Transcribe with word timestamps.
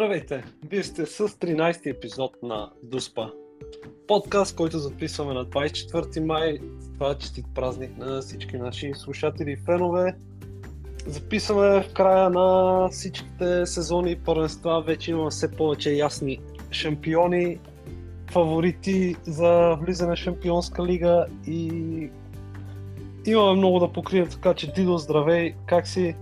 Здравейте! 0.00 0.44
Вие 0.68 0.82
сте 0.82 1.06
с 1.06 1.28
13-ти 1.28 1.88
епизод 1.88 2.32
на 2.42 2.70
Дуспа. 2.82 3.30
Подкаст, 4.08 4.56
който 4.56 4.78
записваме 4.78 5.34
на 5.34 5.46
24 5.46 6.20
май. 6.20 6.58
Това 6.94 7.18
честит 7.18 7.44
празник 7.54 7.98
на 7.98 8.20
всички 8.20 8.56
наши 8.56 8.92
слушатели 8.94 9.50
и 9.50 9.56
фенове. 9.56 10.14
Записваме 11.06 11.82
в 11.82 11.92
края 11.92 12.30
на 12.30 12.88
всичките 12.88 13.66
сезони 13.66 14.12
и 14.12 14.16
първенства. 14.16 14.82
Вече 14.86 15.10
имаме 15.10 15.30
все 15.30 15.50
повече 15.50 15.92
ясни 15.92 16.40
шампиони, 16.70 17.58
фаворити 18.30 19.16
за 19.22 19.76
влизане 19.80 20.16
в 20.16 20.18
Шампионска 20.18 20.86
лига 20.86 21.26
и 21.46 21.68
имаме 23.26 23.56
много 23.56 23.78
да 23.78 23.92
покрием, 23.92 24.28
така 24.28 24.54
че 24.54 24.72
Дидо, 24.72 24.98
здравей, 24.98 25.54
как 25.66 25.86
си? 25.86 26.14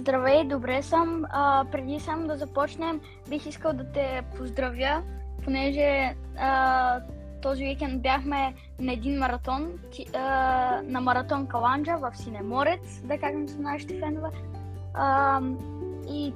Здравей, 0.00 0.44
добре 0.44 0.82
съм. 0.82 1.24
А, 1.30 1.64
преди 1.72 2.00
само 2.00 2.26
да 2.26 2.36
започнем, 2.36 3.00
бих 3.28 3.46
искал 3.46 3.72
да 3.72 3.92
те 3.92 4.22
поздравя, 4.36 5.02
понеже 5.44 6.14
а, 6.38 7.00
този 7.42 7.64
уикенд 7.64 8.02
бяхме 8.02 8.54
на 8.78 8.92
един 8.92 9.18
маратон, 9.18 9.72
ти, 9.92 10.06
а, 10.14 10.80
на 10.84 11.00
маратон 11.00 11.46
Каланджа 11.46 11.96
в 11.96 12.12
Синеморец, 12.16 13.00
да 13.04 13.18
кажем 13.18 13.48
с 13.48 13.56
нашите 13.56 14.00
фенове. 14.00 14.28
А, 14.94 15.40
и 16.10 16.32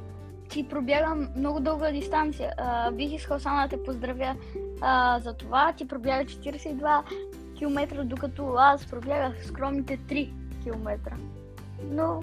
ти 0.48 0.68
пробягам 0.68 1.28
много 1.36 1.60
дълга 1.60 1.92
дистанция. 1.92 2.52
А, 2.56 2.90
бих 2.90 3.12
искал 3.12 3.38
само 3.38 3.62
да 3.62 3.68
те 3.68 3.82
поздравя 3.82 4.36
а, 4.80 5.20
за 5.20 5.34
това. 5.34 5.72
Ти 5.72 5.88
пробяга 5.88 6.24
42 6.24 7.02
км, 7.58 8.04
докато 8.04 8.54
аз 8.58 8.86
пробягах 8.86 9.46
скромните 9.46 9.98
3 9.98 10.32
км. 10.64 11.16
Но 11.90 12.22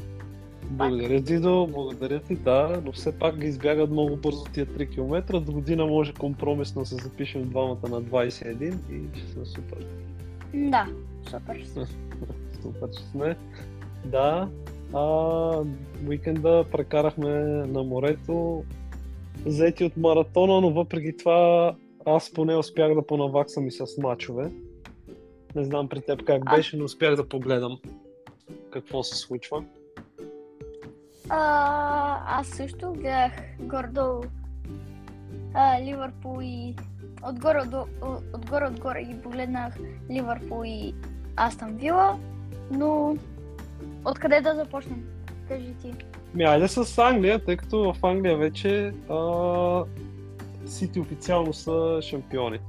благодаря 0.71 1.23
ти, 1.23 1.39
до, 1.39 1.68
благодаря 1.68 2.20
ти, 2.20 2.35
да, 2.35 2.82
но 2.85 2.91
все 2.91 3.20
пак 3.20 3.37
ги 3.40 3.48
избягат 3.48 3.90
много 3.90 4.15
бързо 4.15 4.43
тия 4.43 4.65
3 4.65 4.90
км. 4.93 5.40
До 5.41 5.51
година 5.51 5.85
може 5.85 6.13
компромисно 6.13 6.85
се 6.85 6.95
запишем 6.95 7.49
двамата 7.49 7.90
на 7.90 8.01
21 8.01 8.73
и 8.91 9.20
ще 9.20 9.32
сме 9.32 9.45
супер. 9.45 9.87
Да, 10.54 10.87
супер. 11.29 11.65
супер, 12.62 12.90
че 12.98 13.04
сме. 13.04 13.37
Да, 14.05 14.49
а, 14.93 15.63
уикенда 16.07 16.65
прекарахме 16.71 17.29
на 17.67 17.84
морето, 17.84 18.63
заети 19.45 19.84
от 19.84 19.98
маратона, 19.98 20.62
но 20.62 20.70
въпреки 20.70 21.17
това 21.17 21.76
аз 22.05 22.34
поне 22.34 22.55
успях 22.55 22.95
да 22.95 23.01
понаваксам 23.07 23.67
и 23.67 23.71
с 23.71 23.85
мачове. 23.98 24.51
Не 25.55 25.63
знам 25.63 25.90
при 25.90 26.01
теб 26.01 26.23
как 26.23 26.45
беше, 26.55 26.77
но 26.77 26.84
успях 26.84 27.15
да 27.15 27.29
погледам 27.29 27.79
какво 28.71 29.04
се 29.04 29.15
случва. 29.15 29.63
А, 31.34 32.40
аз 32.40 32.48
също 32.48 32.93
гледах 32.93 33.32
гордо 33.60 34.24
Ливърпул 35.82 36.40
и 36.41 36.76
отгоре, 37.29 37.65
до, 37.65 37.85
отгоре, 38.34 38.68
отгоре 38.68 39.04
ги 39.04 39.21
погледнах 39.21 39.73
Ливърпул 40.10 40.63
и 40.65 40.93
Астън 41.35 41.76
Вила, 41.76 42.20
но 42.71 43.18
откъде 44.05 44.41
да 44.41 44.55
започнем? 44.55 45.04
Кажи 45.48 45.73
ти. 45.82 45.93
Ми, 46.34 46.43
айде 46.43 46.68
с 46.68 46.98
Англия, 46.98 47.45
тъй 47.45 47.57
като 47.57 47.93
в 47.93 48.05
Англия 48.05 48.38
вече 48.38 48.93
а, 49.10 49.84
Сити 50.66 50.99
официално 50.99 51.54
са 51.54 51.99
шампиони. 52.01 52.60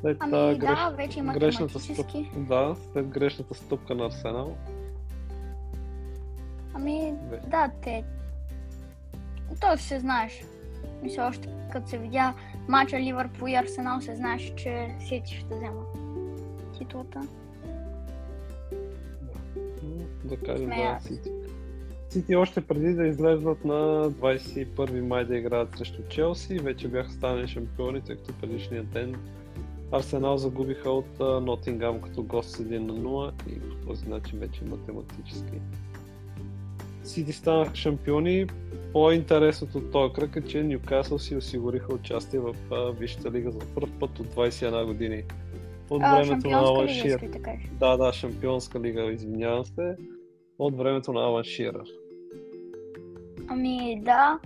След, 0.00 0.16
ами 0.20 0.58
греш... 0.58 0.78
да, 0.78 0.94
вече 0.96 1.20
грешната 1.20 1.80
стъп... 1.80 2.06
Да, 2.36 2.76
след 2.92 3.08
грешната 3.08 3.54
стъпка 3.54 3.94
на 3.94 4.06
Арсенал. 4.06 4.56
Ами, 6.86 7.14
Бе. 7.30 7.40
да, 7.46 7.70
те... 7.82 8.04
Той 9.60 9.78
се 9.78 10.00
знаеш. 10.00 10.44
Мисля, 11.02 11.26
още 11.28 11.48
като 11.72 11.88
се 11.88 11.98
видя 11.98 12.34
мача 12.68 13.00
Ливърпул 13.00 13.48
и 13.48 13.54
Арсенал, 13.54 14.00
се 14.00 14.16
знаеш, 14.16 14.52
че 14.56 14.94
Сити 15.00 15.34
ще 15.34 15.54
взема 15.54 15.82
титлата. 16.78 17.20
Да, 19.82 20.36
да 20.36 20.36
кажем, 20.36 20.68
да, 20.68 20.98
Сити. 21.00 21.30
Сити 22.08 22.36
още 22.36 22.60
преди 22.60 22.94
да 22.94 23.06
излезнат 23.06 23.64
на 23.64 24.10
21 24.10 25.00
май 25.00 25.24
да 25.24 25.36
играят 25.36 25.78
срещу 25.78 26.02
Челси, 26.08 26.58
вече 26.58 26.88
бяха 26.88 27.10
станали 27.10 27.48
шампиони, 27.48 28.00
тъй 28.00 28.16
като 28.16 28.32
предишния 28.40 28.84
ден 28.84 29.16
Арсенал 29.92 30.38
загубиха 30.38 30.90
от 30.90 31.18
Нотингам 31.18 32.00
като 32.00 32.22
гост 32.22 32.50
с 32.50 32.58
1 32.58 32.78
на 32.78 32.92
0 32.92 33.32
и 33.48 33.60
по 33.60 33.86
този 33.86 34.08
начин 34.08 34.38
вече 34.38 34.64
математически 34.64 35.60
Сити 37.06 37.32
станаха 37.32 37.76
шампиони. 37.76 38.46
По-интересното 38.92 39.78
от 39.78 39.92
този 39.92 40.12
кръг 40.12 40.36
е, 40.36 40.40
че 40.40 40.62
Ньюкасъл 40.62 41.18
си 41.18 41.36
осигуриха 41.36 41.94
участие 41.94 42.40
в 42.40 42.54
Висшата 42.98 43.30
лига 43.30 43.50
за 43.50 43.58
първ 43.74 43.88
път 44.00 44.18
от 44.18 44.26
21 44.26 44.86
години. 44.86 45.22
От 45.90 46.02
а, 46.04 46.14
времето 46.16 46.50
на 46.50 46.58
Алан 46.58 46.88
Шир. 46.88 47.20
Да, 47.72 47.96
да, 47.96 48.12
шампионска 48.12 48.80
лига, 48.80 49.12
извинявам 49.12 49.64
се. 49.64 49.96
От 50.58 50.76
времето 50.76 51.12
на 51.12 51.20
Алан 51.20 51.44
Ширър. 51.44 51.86
Ами 53.48 54.00
да, 54.04 54.38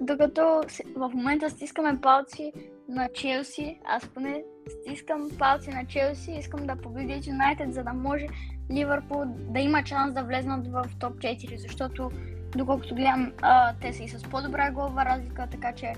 докато 0.00 0.62
в 0.96 1.10
момента 1.14 1.50
стискаме 1.50 2.00
палци 2.00 2.52
на 2.88 3.08
Челси, 3.14 3.78
аз 3.84 4.08
поне 4.08 4.44
стискам 4.68 5.30
палци 5.38 5.70
на 5.70 5.86
Челси, 5.86 6.32
искам 6.38 6.66
да 6.66 6.76
победят 6.76 7.26
Юнайтед, 7.26 7.74
за 7.74 7.84
да 7.84 7.92
може 7.92 8.26
Ливърпул 8.70 9.24
да 9.26 9.60
има 9.60 9.82
шанс 9.86 10.14
да 10.14 10.22
влезнат 10.22 10.66
в 10.66 10.84
топ 10.98 11.12
4, 11.12 11.56
защото 11.56 12.10
доколкото 12.56 12.94
гледам, 12.94 13.32
а, 13.42 13.72
те 13.80 13.92
са 13.92 14.02
и 14.02 14.08
с 14.08 14.22
по-добра 14.22 14.70
голова 14.70 15.04
разлика, 15.04 15.46
така 15.50 15.72
че... 15.72 15.92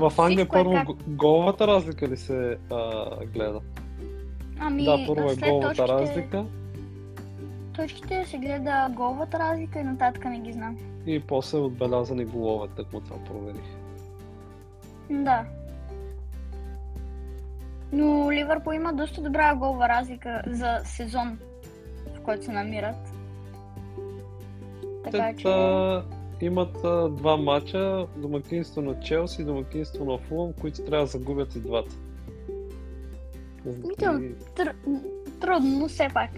в 0.00 0.12
Англия 0.18 0.48
първо 0.48 0.72
как... 0.72 0.88
головата 1.08 1.66
разлика 1.66 2.08
ли 2.08 2.16
се 2.16 2.56
а, 2.70 3.10
гледа? 3.26 3.60
Ами, 4.58 4.84
да, 4.84 5.04
първо 5.06 5.30
е 5.30 5.36
головата 5.36 5.68
точките... 5.68 5.88
разлика. 5.88 6.44
Точките 7.76 8.24
се 8.24 8.38
гледа 8.38 8.88
головата 8.90 9.38
разлика 9.38 9.80
и 9.80 9.82
нататък 9.82 10.24
не 10.24 10.40
ги 10.40 10.52
знам. 10.52 10.76
И 11.06 11.20
после 11.20 11.58
е 11.58 11.60
отбелязани 11.60 12.24
головата, 12.24 12.82
ако 12.82 13.00
това 13.00 13.24
проверих. 13.24 13.76
Да. 15.10 15.44
Но 17.92 18.32
Ливърпул 18.32 18.72
има 18.72 18.92
доста 18.92 19.22
добра 19.22 19.54
голова 19.54 19.88
разлика 19.88 20.42
за 20.46 20.80
сезон, 20.84 21.38
в 22.16 22.20
който 22.20 22.44
се 22.44 22.52
намират. 22.52 22.96
Така 25.04 25.34
че... 25.36 25.48
имат 26.46 26.84
а, 26.84 27.08
два 27.08 27.36
мача, 27.36 28.06
домакинство 28.16 28.82
на 28.82 29.00
Челси 29.00 29.42
и 29.42 29.44
домакинство 29.44 30.04
на 30.04 30.18
Фулъм, 30.18 30.52
които 30.60 30.84
трябва 30.84 31.06
да 31.06 31.10
загубят 31.10 31.54
и 31.54 31.60
двата. 31.60 31.96
Митъл, 33.64 34.20
тр... 34.56 34.74
трудно, 35.40 35.78
но 35.78 35.88
все 35.88 36.08
пак. 36.14 36.30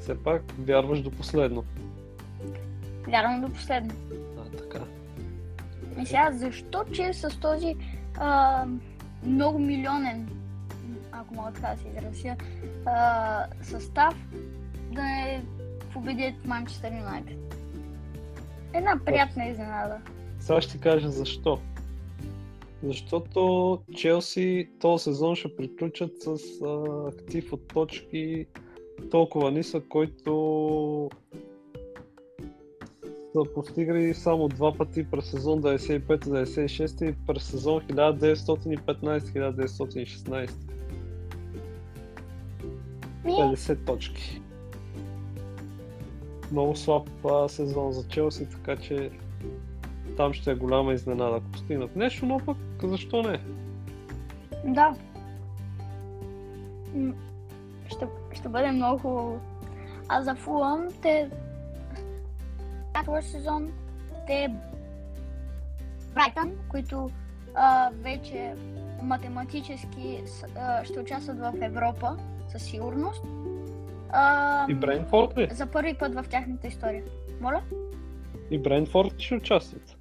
Все 0.00 0.22
пак 0.22 0.42
вярваш 0.58 1.00
до 1.00 1.10
последно. 1.10 1.64
Вярвам 3.08 3.40
до 3.40 3.48
последно. 3.48 3.94
А, 4.38 4.56
така. 4.56 4.84
И 6.00 6.06
сега, 6.06 6.30
защо 6.32 6.84
че 6.92 7.12
с 7.12 7.40
този 7.40 7.76
а, 8.18 8.64
много 9.24 9.58
милионен 9.58 10.28
ако 11.20 11.34
мога 11.34 11.52
така 11.52 11.74
да 11.74 11.82
се 11.82 11.88
изразя, 11.88 12.36
а, 12.86 13.46
състав 13.62 14.14
да 14.92 15.02
не 15.02 15.44
победят 15.92 16.44
Манчестър 16.44 16.92
Юнайтед. 16.92 17.54
Една 18.72 19.00
приятна 19.04 19.44
изненада. 19.44 20.00
Сега 20.40 20.60
ще 20.60 20.80
кажа 20.80 21.10
защо. 21.10 21.58
Защото 22.82 23.78
Челси 23.94 24.70
този 24.80 25.04
сезон 25.04 25.36
ще 25.36 25.56
приключат 25.56 26.22
с 26.22 26.38
а, 26.62 26.84
актив 27.08 27.52
от 27.52 27.68
точки 27.68 28.46
толкова 29.10 29.50
нисък, 29.50 29.88
който 29.88 31.10
са 33.32 33.42
постигали 33.54 34.14
само 34.14 34.48
два 34.48 34.72
пъти 34.72 35.10
през 35.10 35.30
сезон 35.30 35.62
95-96 35.62 37.10
и 37.10 37.14
през 37.26 37.44
сезон 37.44 37.80
1915-1916. 37.80 40.67
50 43.24 43.86
точки. 43.86 44.42
Много 46.52 46.76
слаб 46.76 47.08
а, 47.24 47.48
сезон 47.48 47.92
за 47.92 48.08
Челси, 48.08 48.50
така 48.50 48.76
че 48.76 49.10
там 50.16 50.32
ще 50.32 50.50
е 50.50 50.54
голяма 50.54 50.92
изненада, 50.92 51.36
ако 51.36 51.46
постигнат 51.52 51.96
нещо, 51.96 52.26
но 52.26 52.38
пък 52.38 52.56
защо 52.82 53.22
не? 53.22 53.40
Да. 54.64 54.94
Ще, 57.88 58.06
ще 58.32 58.48
бъде 58.48 58.70
много 58.70 58.98
хубаво. 58.98 59.40
А 60.08 60.22
за 60.22 60.34
Фулъм, 60.34 60.88
те 61.02 61.30
този 63.06 63.28
сезон 63.28 63.72
те 64.26 64.54
Брайтън, 66.14 66.52
които 66.68 67.10
а, 67.54 67.90
вече 67.92 68.54
математически 69.02 70.20
а, 70.56 70.84
ще 70.84 71.00
участват 71.00 71.38
в 71.38 71.52
Европа, 71.60 72.16
със 72.48 72.62
сигурност. 72.62 73.22
А, 74.10 74.66
и 74.70 74.74
Брейнфорд 74.74 75.38
ли? 75.38 75.48
За 75.52 75.66
първи 75.66 75.94
път 75.94 76.14
в 76.14 76.24
тяхната 76.30 76.66
история. 76.66 77.02
Моля? 77.40 77.62
И 78.50 78.58
Брентфорд 78.58 79.14
ще 79.18 79.34
участват. 79.34 79.96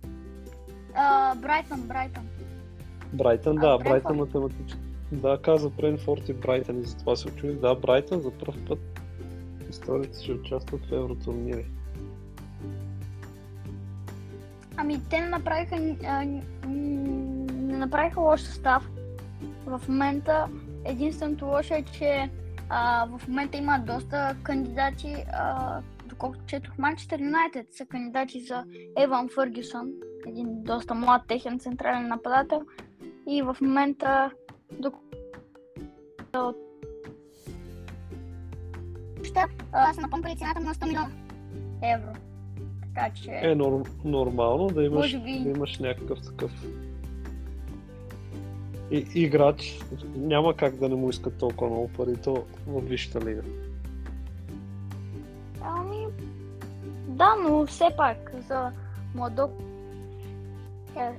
А, 0.96 1.36
Брайтън, 1.36 1.82
Брайтън. 1.82 2.24
Брайтън, 3.14 3.58
А, 3.58 3.62
да, 3.62 3.78
Брентфорд? 3.78 4.04
Брайтън 4.04 4.18
математически. 4.18 4.82
Да, 5.12 5.42
каза 5.42 5.70
Брентфорд 5.70 6.30
и 6.30 6.34
Брайтън 6.34 6.80
и 6.80 6.84
затова 6.84 7.16
се 7.16 7.28
очуди. 7.28 7.54
Да, 7.54 7.76
Брайтън 7.76 8.22
за 8.22 8.32
първ 8.32 8.54
път 8.68 8.80
в 9.66 9.70
историята 9.70 10.22
ще 10.24 10.32
участват 10.32 10.86
в 10.86 10.92
евротурнири. 10.92 11.66
Ами 14.78 15.02
те 15.10 15.22
не 15.22 15.28
направиха, 15.28 15.96
а, 16.06 16.26
не 16.68 17.78
направиха 17.78 18.22
лош 18.22 18.42
състав. 18.42 18.90
В 19.66 19.82
момента 19.88 20.48
единственото 20.88 21.45
лошо 21.45 21.74
е, 21.74 21.84
че 21.84 22.30
а, 22.69 23.06
в 23.18 23.28
момента 23.28 23.57
има 23.57 23.80
доста 23.80 24.36
кандидати, 24.44 25.16
а, 25.34 25.80
доколкото 26.06 26.45
четох 26.45 26.78
Манчестър 26.78 27.19
Юнайтед 27.19 27.68
са 27.74 27.86
кандидати 27.86 28.42
за 28.42 28.63
Еван 28.98 29.30
Фъргюсън, 29.30 29.92
един 30.28 30.63
доста 30.63 30.94
млад 30.94 31.22
техен 31.28 31.60
централен 31.60 32.07
нападател. 32.07 32.62
И 33.28 33.42
в 33.42 33.57
момента 33.62 34.31
докато 34.72 35.07
Ща, 39.24 39.45
а, 39.72 39.94
са 39.94 40.01
напомпали 40.01 40.38
цената 40.38 40.60
му 40.60 40.66
на 40.66 40.74
100 40.74 40.88
милиона 40.88 41.12
евро. 41.83 42.13
Така 42.81 43.10
че... 43.13 43.31
Е 43.44 43.56
норм, 43.56 43.83
нормално 44.06 44.68
да 44.68 44.83
имаш, 44.83 45.13
Може 45.13 45.19
би. 45.19 45.40
да 45.44 45.50
имаш 45.50 45.80
някакъв 45.80 46.22
такъв 46.22 46.51
и, 48.92 49.06
играч. 49.16 49.80
Няма 50.16 50.54
как 50.54 50.75
да 50.75 50.89
не 50.89 50.95
му 50.95 51.10
искат 51.10 51.38
толкова 51.38 51.72
много 51.72 51.88
пари, 51.88 52.16
то 52.24 52.45
в 52.68 52.81
Висшата 52.81 53.25
лига. 53.25 53.42
Ами, 55.62 56.06
да, 57.07 57.36
но 57.36 57.66
все 57.66 57.86
пак 57.98 58.31
за 58.48 58.72
младо 59.16 59.50
е 60.95 61.10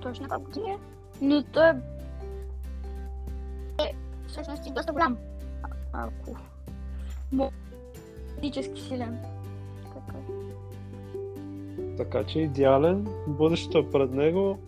точно 0.00 0.28
как 0.28 0.42
години, 0.42 0.70
е, 0.70 0.78
но 1.20 1.42
той 1.42 1.68
е 1.68 1.74
е 3.78 3.94
всъщност 4.26 4.66
и 4.66 4.70
доста 4.70 4.92
голям, 4.92 5.16
ако 5.92 6.36
физически 8.34 8.80
силен. 8.80 9.18
Така. 9.94 10.18
Така 11.96 12.24
че 12.24 12.38
идеален, 12.38 13.08
бъдещето 13.26 13.78
е 13.78 13.90
пред 13.90 14.10
него. 14.10 14.58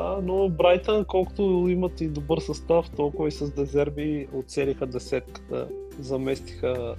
А, 0.00 0.20
но 0.22 0.48
Брайтън, 0.48 1.04
колкото 1.04 1.66
имат 1.68 2.00
и 2.00 2.08
добър 2.08 2.38
състав, 2.38 2.90
толкова 2.90 3.28
и 3.28 3.30
с 3.30 3.50
дезерби 3.50 4.28
оцелиха 4.34 4.86
десетката, 4.86 5.68
заместиха 5.98 6.94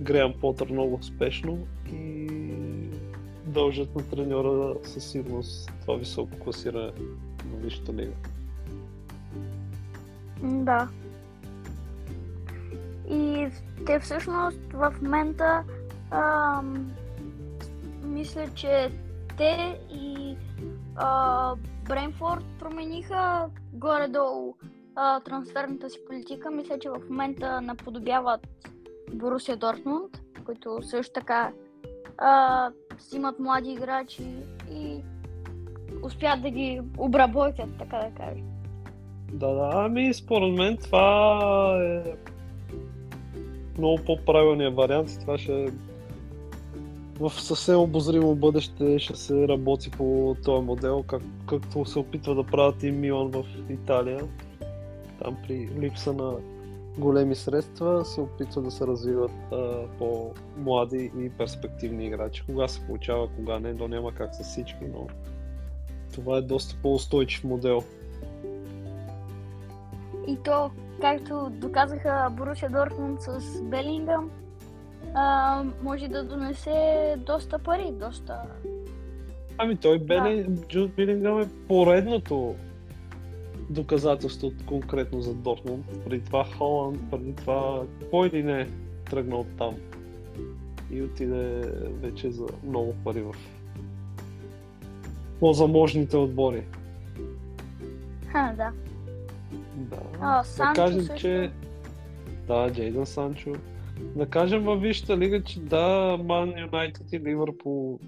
Греъм 0.00 0.34
Потър 0.40 0.68
много 0.68 0.94
успешно 0.94 1.58
и 1.92 2.28
дължат 3.46 3.96
на 3.96 4.02
треньора 4.02 4.74
със 4.84 5.10
сигурност 5.10 5.72
това 5.80 5.96
високо 5.96 6.38
класиране 6.38 6.92
на 7.52 7.56
Висшата 7.56 7.92
лига. 7.92 8.12
Да. 10.42 10.88
И 13.10 13.48
те 13.86 14.00
всъщност 14.00 14.60
в 14.72 14.94
момента 15.02 15.64
ам, 16.10 16.92
мисля, 18.04 18.48
че 18.54 18.90
те 19.36 19.78
и 19.92 20.36
а, 20.96 21.54
Бренфорд 21.90 22.44
промениха 22.58 23.46
горе-долу 23.72 24.54
а, 24.96 25.20
трансферната 25.20 25.90
си 25.90 25.98
политика. 26.08 26.50
Мисля, 26.50 26.78
че 26.78 26.90
в 26.90 27.00
момента 27.10 27.60
наподобяват 27.60 28.40
Борусия 29.14 29.56
Дортмунд, 29.56 30.20
които 30.44 30.82
също 30.82 31.12
така 31.12 31.52
а, 32.18 32.70
взимат 32.98 33.38
млади 33.38 33.72
играчи 33.72 34.22
и 34.72 35.00
успят 36.02 36.42
да 36.42 36.50
ги 36.50 36.80
обработят, 36.98 37.78
така 37.78 37.96
да 37.96 38.10
кажа. 38.16 38.42
Да, 39.32 39.48
да, 39.48 39.70
ами 39.74 40.14
според 40.14 40.54
мен 40.54 40.76
това 40.76 41.82
е 41.84 42.12
много 43.78 43.98
по-правилният 44.06 44.74
вариант 44.74 45.08
това 45.20 45.38
ще 45.38 45.72
в 47.20 47.30
съвсем 47.30 47.78
обозримо 47.80 48.34
бъдеще 48.34 48.98
ще 48.98 49.16
се 49.16 49.48
работи 49.48 49.90
по 49.90 50.36
този 50.44 50.66
модел, 50.66 51.02
как, 51.02 51.22
както 51.48 51.84
се 51.84 51.98
опитва 51.98 52.34
да 52.34 52.44
правят 52.44 52.82
и 52.82 52.90
Милан 52.90 53.30
в 53.30 53.44
Италия. 53.70 54.20
Там 55.22 55.36
при 55.46 55.68
липса 55.78 56.12
на 56.12 56.32
големи 56.98 57.34
средства 57.34 58.04
се 58.04 58.20
опитва 58.20 58.62
да 58.62 58.70
се 58.70 58.86
развиват 58.86 59.32
а, 59.52 59.86
по-млади 59.98 61.10
и 61.18 61.30
перспективни 61.30 62.06
играчи. 62.06 62.42
Кога 62.46 62.68
се 62.68 62.86
получава, 62.86 63.28
кога 63.36 63.58
не, 63.58 63.76
то 63.76 63.88
няма 63.88 64.12
как 64.12 64.34
с 64.34 64.42
всички, 64.42 64.84
но 64.94 65.06
това 66.14 66.38
е 66.38 66.42
доста 66.42 66.76
по-устойчив 66.82 67.44
модел. 67.44 67.82
И 70.28 70.36
то, 70.44 70.70
както 71.00 71.50
доказаха 71.50 72.28
Борусия 72.30 72.70
Дортмунд 72.70 73.22
с 73.22 73.62
Белингъм, 73.62 74.30
а, 75.14 75.64
може 75.82 76.08
да 76.08 76.24
донесе 76.24 77.16
доста 77.26 77.58
пари, 77.58 77.92
доста... 77.92 78.34
Ами 79.58 79.76
той 79.76 79.98
Бели, 79.98 80.46
Джуд 80.68 80.94
Билингъм 80.94 81.40
е 81.40 81.48
поредното 81.68 82.54
доказателство 83.70 84.50
конкретно 84.66 85.20
за 85.20 85.34
Дортмунд. 85.34 85.86
Преди 86.04 86.24
това 86.24 86.44
Холанд, 86.58 87.10
преди 87.10 87.34
това 87.34 87.82
кой 88.10 88.28
ли 88.28 88.42
не 88.42 88.60
е 88.60 88.68
тръгнал 89.10 89.46
там 89.58 89.74
и 90.90 91.02
отиде 91.02 91.62
вече 92.00 92.30
за 92.30 92.46
много 92.64 92.94
пари 93.04 93.22
в 93.22 93.34
по-заможните 95.40 96.16
отбори. 96.16 96.64
Ха, 98.32 98.54
да. 98.56 98.72
Да. 99.74 99.96
Да 100.20 100.44
Санчо 100.44 100.82
кажем, 100.82 101.00
също. 101.00 101.20
че 101.20 101.50
да, 102.46 102.72
Джейдън 102.72 103.06
Санчо. 103.06 103.52
Да 104.16 104.26
кажем 104.26 104.64
във 104.64 104.80
Висшата 104.80 105.18
лига, 105.18 105.42
че 105.42 105.60
да, 105.60 106.16
Ман 106.24 106.58
Юнайтед 106.58 107.12
и 107.12 107.20
Ливърпул 107.20 107.98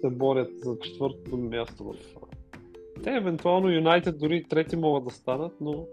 се 0.00 0.10
борят 0.10 0.50
за 0.58 0.78
четвъртото 0.78 1.36
място 1.36 1.84
в... 1.84 1.94
Те 3.04 3.10
евентуално 3.10 3.70
Юнайтед 3.70 4.18
дори 4.18 4.44
трети 4.44 4.76
могат 4.76 5.04
да 5.04 5.10
станат, 5.10 5.52
но 5.60 5.86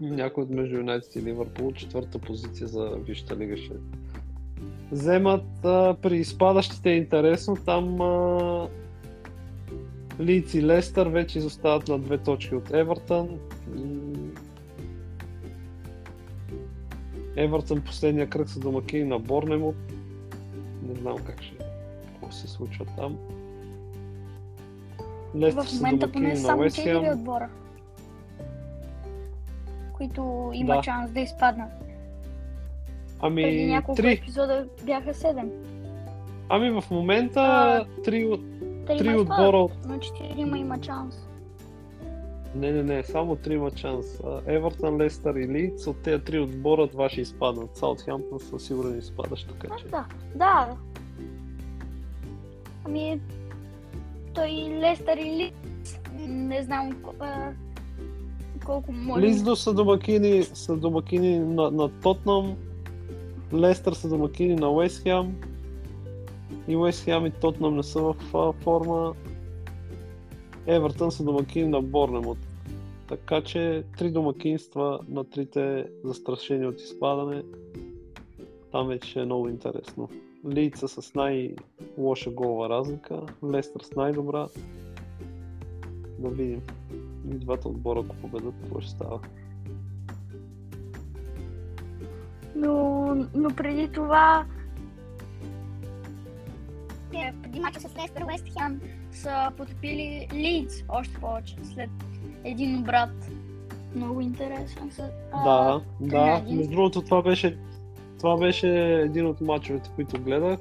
някой 0.00 0.44
от 0.44 0.50
между 0.50 0.76
Юнайтед 0.76 1.16
и 1.16 1.22
Ливърпул 1.22 1.72
четвърта 1.72 2.18
позиция 2.18 2.66
за 2.66 2.88
Висшата 3.06 3.36
лига 3.36 3.56
ще 3.56 3.74
вземат. 4.92 5.64
А, 5.64 5.96
при 6.02 6.16
изпадащите 6.16 6.90
е 6.90 6.96
интересно, 6.96 7.56
там 7.64 8.00
а, 8.00 8.68
Лиц 10.20 10.54
и 10.54 10.66
Лестър 10.66 11.06
вече 11.06 11.38
изостават 11.38 11.88
на 11.88 11.98
две 11.98 12.18
точки 12.18 12.54
от 12.54 12.70
Евертън. 12.70 13.38
Евертън 17.40 17.80
последния 17.80 18.28
кръг 18.28 18.48
са 18.48 18.60
домакини 18.60 19.04
на 19.04 19.18
Борнемут. 19.18 19.76
Не 20.82 20.94
знам 20.94 21.16
как 21.18 21.42
ще 21.42 21.56
какво 22.04 22.32
се 22.32 22.48
случва 22.48 22.86
там. 22.96 23.16
Лестър 25.36 25.64
В 25.64 25.72
момента 25.74 26.12
поне 26.12 26.28
на 26.28 26.36
само 26.36 26.62
Уест 26.62 26.76
4 26.76 26.82
Хем. 27.02 27.12
отбора, 27.12 27.48
които 29.92 30.50
има 30.54 30.74
Да. 30.74 30.82
шанс 30.82 31.10
да 31.10 31.20
изпаднат. 31.20 31.70
Преди 33.20 33.42
Ами, 33.42 33.66
няколко 33.66 34.02
три. 34.02 34.12
епизода 34.12 34.66
бяха 34.84 35.14
7. 35.14 35.48
Ами 36.48 36.70
в 36.70 36.84
момента 36.90 37.40
А, 37.40 38.02
три, 38.04 38.24
от- 38.24 38.40
Те 38.86 38.96
три 38.96 39.06
има 39.06 39.16
отбора 39.16 39.56
от... 39.56 39.72
но 39.86 39.94
4 39.94 40.56
има 40.56 40.78
шанс. 40.82 41.28
Не, 42.54 42.72
не, 42.72 42.82
не, 42.82 43.02
само 43.02 43.36
три 43.36 43.54
има 43.54 43.70
шанс. 43.76 44.06
Евертън, 44.46 44.96
Лестър 44.96 45.34
и 45.34 45.48
Лиц, 45.48 45.86
от 45.86 46.02
тези 46.02 46.24
три 46.24 46.38
отбора 46.38 46.86
два 46.86 47.08
ще 47.08 47.20
изпаднат. 47.20 47.76
Саутхемптън 47.76 48.40
със 48.40 48.66
сигурен 48.66 48.98
изпадаш, 48.98 49.44
така 49.44 49.76
че... 49.76 49.84
да, 49.84 50.04
да. 50.34 50.76
Ами, 52.84 53.20
той 54.34 54.48
Лестър 54.80 55.16
и 55.16 55.36
Лиц, 55.36 56.00
не 56.18 56.62
знам 56.62 56.96
а, 57.20 57.50
колко 58.66 58.92
може. 58.92 59.26
Лиздо 59.26 59.56
са 59.56 59.74
домакини, 59.74 60.42
са 60.42 60.76
домакини 60.76 61.38
на, 61.38 61.70
на 61.70 61.88
Тотнам, 61.88 62.56
Лестър 63.54 63.92
са 63.92 64.08
домакини 64.08 64.54
на 64.54 64.70
Уест 64.70 65.02
Хем 65.02 65.36
и 66.68 66.76
Уест 66.76 67.04
Хем 67.04 67.26
и 67.26 67.30
Тотнам 67.30 67.76
не 67.76 67.82
са 67.82 68.00
в 68.00 68.14
форма. 68.62 69.14
Евертън 70.66 71.10
са 71.10 71.24
домакини 71.24 71.68
на 71.68 71.82
Борнемут. 71.82 72.38
Така 73.08 73.42
че 73.42 73.84
три 73.98 74.10
домакинства 74.10 75.00
на 75.08 75.24
трите 75.24 75.86
застрашени 76.04 76.66
от 76.66 76.80
изпадане. 76.80 77.42
Там 78.72 78.88
вече 78.88 79.20
е 79.20 79.24
много 79.24 79.48
интересно. 79.48 80.08
Лица 80.48 80.88
с 80.88 81.14
най-лоша 81.14 82.30
голова 82.30 82.68
разлика, 82.68 83.22
Лестър 83.44 83.80
с 83.82 83.92
най-добра. 83.96 84.46
Да 86.18 86.28
видим. 86.28 86.62
И 87.30 87.34
двата 87.34 87.68
отбора, 87.68 88.00
ако 88.00 88.16
победат, 88.16 88.54
какво 88.62 88.80
ще 88.80 88.90
става. 88.90 89.20
Но, 92.56 93.14
но 93.34 93.50
преди 93.56 93.88
това 93.88 94.46
преди 97.42 97.60
мача 97.60 97.80
с 97.80 97.96
Лестър, 98.02 98.22
Уест 98.22 98.44
Хем 98.58 98.80
са 99.12 99.52
потопили 99.56 100.28
Лидс 100.32 100.74
още 100.88 101.14
повече 101.20 101.56
след 101.74 101.90
един 102.44 102.78
обрат. 102.78 103.30
Много 103.94 104.20
интересен 104.20 104.90
а, 105.32 105.44
Да, 105.44 105.80
да. 106.00 106.40
един. 106.42 106.56
Между 106.56 106.72
другото, 106.72 107.02
това 107.02 107.22
беше, 107.22 107.58
това 108.18 108.36
беше 108.36 108.68
един 108.94 109.26
от 109.26 109.40
мачовете, 109.40 109.90
които 109.94 110.22
гледах. 110.22 110.58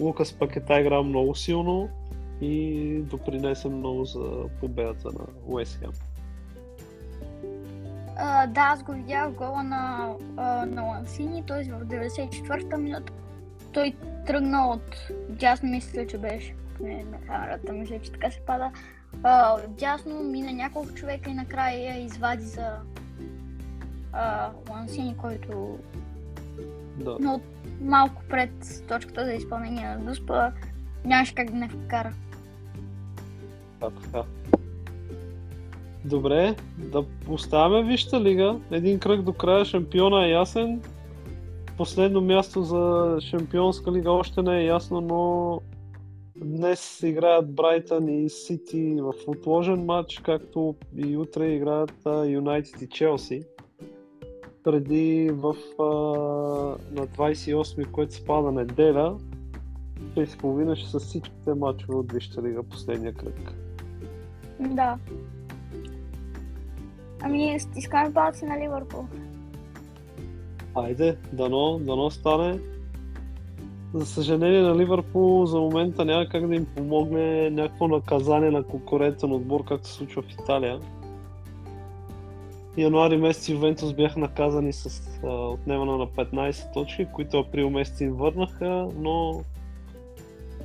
Лукас 0.00 0.32
Пакета 0.32 0.80
игра 0.80 1.02
много 1.02 1.34
силно 1.34 1.88
и 2.40 2.98
допринесе 2.98 3.68
много 3.68 4.04
за 4.04 4.48
победата 4.60 5.08
на 5.08 5.24
Уест 5.46 5.78
Хем. 5.78 5.90
А, 8.16 8.46
да, 8.46 8.60
аз 8.60 8.82
го 8.82 8.92
видях 8.92 9.30
в 9.30 9.34
гола 9.34 9.62
на, 9.62 10.14
а, 10.36 10.66
на 10.66 10.82
Лансини, 10.82 11.42
т.е. 11.46 11.64
в 11.64 11.84
94-та 11.84 12.76
минута. 12.76 13.12
Той 13.72 13.94
тръгна 14.26 14.66
от 14.68 15.12
дясно, 15.28 15.68
мисля, 15.68 16.06
че 16.06 16.18
беше. 16.18 16.54
Не, 16.80 17.04
на 17.04 17.18
камерата, 17.26 17.72
мисля, 17.72 17.98
че 17.98 18.12
така 18.12 18.30
се 18.30 18.40
пада. 18.40 18.70
А, 19.22 19.56
дясно 19.68 20.22
мина 20.22 20.52
няколко 20.52 20.94
човека 20.94 21.30
и 21.30 21.34
накрая 21.34 21.84
я 21.84 22.04
извади 22.04 22.42
за 22.44 22.68
а, 24.12 24.50
Лансини, 24.70 25.16
който 25.16 25.78
Да. 26.96 27.16
но 27.20 27.40
малко 27.80 28.22
пред 28.30 28.50
точката 28.88 29.24
за 29.24 29.32
изпълнение 29.32 29.88
на 29.88 29.98
Дуспа 29.98 30.52
нямаше 31.04 31.34
как 31.34 31.50
да 31.50 31.56
не 31.56 31.68
вкара. 31.68 32.12
Така. 33.80 34.22
Добре, 36.04 36.54
да 36.78 37.04
оставяме 37.28 37.88
Висшата 37.88 38.20
лига. 38.20 38.56
Един 38.70 38.98
кръг 38.98 39.22
до 39.22 39.32
края, 39.32 39.64
шампиона 39.64 40.26
е 40.26 40.30
ясен. 40.30 40.82
Последно 41.76 42.20
място 42.20 42.62
за 42.62 43.16
шампионска 43.20 43.92
лига 43.92 44.10
още 44.10 44.42
не 44.42 44.58
е 44.58 44.64
ясно, 44.64 45.00
но 45.00 45.60
днес 46.44 47.02
играят 47.02 47.54
Брайтън 47.54 48.08
и 48.08 48.30
Сити 48.30 48.96
в 49.00 49.14
отложен 49.26 49.84
матч, 49.84 50.20
както 50.24 50.74
и 50.96 51.16
утре 51.16 51.46
играят 51.46 51.94
Юнайтед 52.26 52.82
и 52.82 52.88
Челси. 52.88 53.42
Преди 54.64 55.30
в, 55.32 55.56
а, 55.78 55.84
на 56.92 57.06
28 57.06 57.90
което 57.90 58.14
спада 58.14 58.52
неделя, 58.52 59.18
6.30 60.16 60.74
ще 60.74 60.90
са 60.90 60.98
всичките 60.98 61.54
матчове 61.54 61.94
от 61.94 62.12
Висшата 62.12 62.42
лига, 62.42 62.62
последния 62.62 63.14
кръг. 63.14 63.52
Да. 64.60 64.98
Ами, 67.22 67.60
стискаме 67.60 68.14
палци 68.14 68.44
на 68.44 68.60
Ливърпул. 68.60 69.04
Айде, 70.74 71.16
дано, 71.32 71.78
дано 71.78 72.10
стане. 72.10 72.60
За 73.94 74.06
съжаление 74.06 74.60
на 74.60 74.76
Ливърпул 74.76 75.46
за 75.46 75.60
момента 75.60 76.04
няма 76.04 76.26
как 76.28 76.48
да 76.48 76.54
им 76.54 76.66
помогне 76.76 77.50
някакво 77.50 77.88
наказание 77.88 78.50
на 78.50 78.62
конкурентен 78.62 79.32
отбор, 79.32 79.64
както 79.64 79.88
се 79.88 79.94
случва 79.94 80.22
в 80.22 80.30
Италия. 80.42 80.80
Януари 82.76 83.16
месец 83.16 83.48
Ювентус 83.48 83.92
бяха 83.94 84.20
наказани 84.20 84.72
с 84.72 85.02
а, 85.24 85.28
отнемане 85.28 85.92
на 85.92 86.06
15 86.06 86.72
точки, 86.72 87.06
които 87.12 87.38
април 87.38 87.70
месец 87.70 88.00
им 88.00 88.12
върнаха, 88.12 88.88
но 88.96 89.40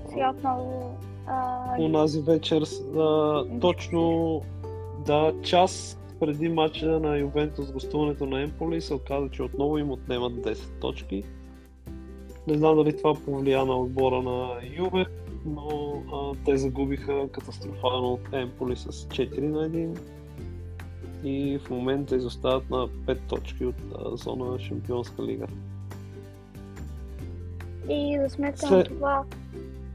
Сега 0.09 0.29
отново... 0.29 0.97
А, 1.27 1.75
Унази 1.79 2.21
вечер, 2.21 2.63
а, 2.97 3.43
точно 3.61 4.41
да, 5.05 5.33
час 5.43 5.99
преди 6.19 6.49
матча 6.49 6.99
на 6.99 7.17
Ювентус 7.17 7.71
гостуването 7.71 8.25
на 8.25 8.41
Емполи 8.41 8.81
се 8.81 8.93
оказа, 8.93 9.29
че 9.29 9.43
отново 9.43 9.77
им 9.77 9.91
отнемат 9.91 10.33
10 10.33 10.81
точки. 10.81 11.23
Не 12.47 12.57
знам 12.57 12.75
дали 12.75 12.97
това 12.97 13.13
повлия 13.15 13.65
на 13.65 13.77
отбора 13.77 14.21
на 14.21 14.49
Юве, 14.77 15.05
но 15.45 15.93
а, 16.13 16.45
те 16.45 16.57
загубиха 16.57 17.27
катастрофално 17.31 18.13
от 18.13 18.33
Емполи 18.33 18.75
с 18.75 18.87
4 18.87 19.39
на 19.41 19.69
1 19.69 19.97
и 21.23 21.59
в 21.59 21.69
момента 21.69 22.15
изостават 22.15 22.69
на 22.69 22.77
5 22.87 23.17
точки 23.19 23.65
от 23.65 23.75
а, 23.95 24.17
зона 24.17 24.59
Шампионска 24.59 25.23
лига. 25.23 25.47
и 27.89 28.19
за 28.21 28.29
сметка 28.29 28.65
на 28.65 28.69
След- 28.69 28.87
това... 28.87 29.23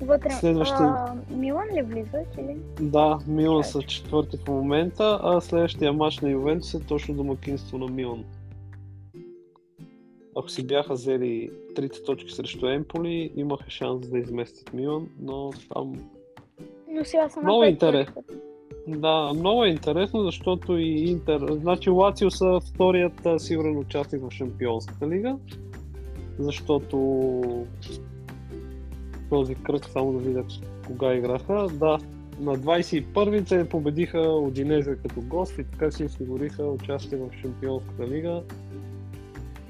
Вътре, 0.00 0.30
Следващия- 0.30 0.86
а, 0.88 1.14
Милан 1.30 1.64
ли 1.76 1.82
влизат 1.82 2.26
или? 2.38 2.56
Да, 2.80 3.18
Милан 3.26 3.64
са 3.64 3.82
четвърти 3.82 4.36
в 4.36 4.48
момента, 4.48 5.20
а 5.22 5.40
следващия 5.40 5.92
матч 5.92 6.20
на 6.20 6.30
Ювентус 6.30 6.74
е 6.74 6.80
точно 6.80 7.14
домакинство 7.14 7.78
на 7.78 7.88
Милан. 7.88 8.24
Ако 10.36 10.50
си 10.50 10.66
бяха 10.66 10.94
взели 10.94 11.50
трите 11.74 12.02
точки 12.02 12.30
срещу 12.30 12.66
Емполи, 12.66 13.32
имаха 13.36 13.70
шанс 13.70 14.08
да 14.08 14.18
изместят 14.18 14.72
Милан, 14.72 15.08
но 15.20 15.50
там... 15.74 15.92
Но 16.88 17.04
сега 17.04 17.28
са 17.28 17.40
Много 17.40 17.60
пет 17.60 17.70
интерес. 17.70 18.06
точки. 18.06 18.38
Да, 18.88 19.32
много 19.34 19.64
е 19.64 19.68
интересно, 19.68 20.24
защото 20.24 20.76
и 20.76 21.10
Интер... 21.10 21.40
Значи 21.50 21.90
Лацио 21.90 22.30
са 22.30 22.60
вторият 22.74 23.12
сигурен 23.38 23.78
участник 23.78 24.22
в 24.22 24.30
Шампионската 24.30 25.08
лига, 25.08 25.36
защото 26.38 26.96
този 29.30 29.54
кръг, 29.54 29.84
само 29.84 30.12
да 30.12 30.18
видя 30.18 30.44
кога 30.86 31.14
играха, 31.14 31.66
да, 31.72 31.98
на 32.40 32.56
21-ви 32.56 33.44
те 33.44 33.68
победиха 33.68 34.20
Одинезе 34.20 34.96
като 34.96 35.20
гост 35.20 35.58
и 35.58 35.64
така 35.64 35.90
си 35.90 36.04
осигуриха 36.04 36.64
участие 36.64 37.18
в 37.18 37.30
Шампионската 37.40 38.08
лига. 38.08 38.42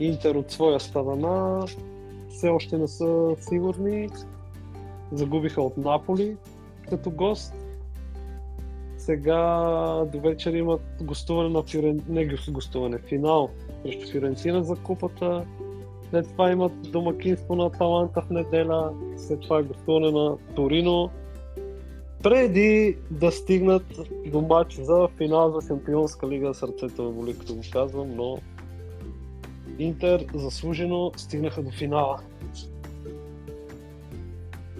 Интер 0.02 0.34
от 0.34 0.50
своя 0.50 0.80
страна 0.80 1.64
все 2.28 2.48
още 2.48 2.78
не 2.78 2.88
са 2.88 3.36
сигурни. 3.40 4.08
Загубиха 5.12 5.62
от 5.62 5.76
Наполи 5.76 6.36
като 6.90 7.10
гост. 7.10 7.54
Сега 8.98 9.38
до 10.12 10.20
вечер 10.20 10.52
имат 10.52 10.80
гостуване 11.02 11.48
на 11.48 11.62
Фюрен... 11.62 12.00
не 12.08 12.36
гостуване, 12.50 12.98
финал 12.98 13.50
срещу 13.82 14.12
Фюрентина 14.12 14.64
за 14.64 14.76
купата. 14.76 15.44
След 16.10 16.28
това 16.28 16.50
имат 16.50 16.72
домакинство 16.92 17.56
на 17.56 17.70
Таланта 17.70 18.22
в 18.22 18.30
неделя, 18.30 18.92
след 19.16 19.40
това 19.40 19.58
е 19.58 19.62
гостуване 19.62 20.10
на 20.10 20.36
Торино. 20.54 21.10
Преди 22.22 22.96
да 23.10 23.32
стигнат 23.32 24.00
до 24.26 24.40
матч 24.40 24.74
за 24.74 25.08
финал 25.16 25.50
за 25.50 25.66
Шампионска 25.66 26.28
лига, 26.28 26.54
сърцето 26.54 27.02
ме 27.02 27.10
боли, 27.10 27.38
като 27.38 27.54
го 27.54 27.60
казвам, 27.72 28.16
но 28.16 28.38
Интер 29.82 30.24
заслужено 30.34 31.12
стигнаха 31.16 31.62
до 31.62 31.70
финала. 31.70 32.18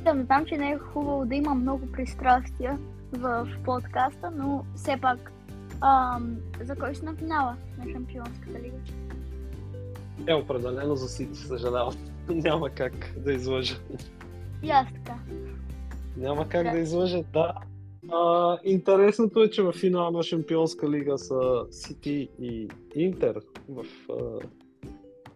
Да, 0.04 0.24
знам, 0.24 0.46
че 0.46 0.56
не 0.56 0.70
е 0.70 0.78
хубаво 0.78 1.26
да 1.26 1.34
има 1.34 1.54
много 1.54 1.92
пристрастия 1.92 2.78
в 3.12 3.48
подкаста, 3.64 4.30
но 4.30 4.64
все 4.76 4.96
пак 5.00 5.32
ам, 5.80 6.36
за 6.60 6.76
кой 6.76 6.94
си 6.94 7.04
на 7.04 7.16
финала 7.16 7.56
на 7.78 7.92
Шампионската 7.92 8.58
лига? 8.60 8.76
Е, 10.26 10.34
определено 10.34 10.96
за 10.96 11.08
Сити, 11.08 11.38
съжалявам. 11.38 11.94
Няма 12.28 12.70
как 12.70 12.92
да 13.16 13.32
излъжа. 13.32 13.76
И 14.62 14.70
аз 14.70 14.86
така. 14.94 15.18
Няма 16.16 16.48
как 16.48 16.64
Да. 16.64 16.70
да 16.70 16.78
излъжа, 16.78 17.22
да. 17.32 17.54
А, 18.12 18.58
интересното 18.64 19.42
е, 19.42 19.50
че 19.50 19.62
в 19.62 19.72
финала 19.72 20.10
на 20.10 20.22
Шампионска 20.22 20.90
лига 20.90 21.18
са 21.18 21.64
Сити 21.70 22.28
и 22.40 22.68
Интер. 22.94 23.34
В 23.68 23.84
а, 24.10 24.14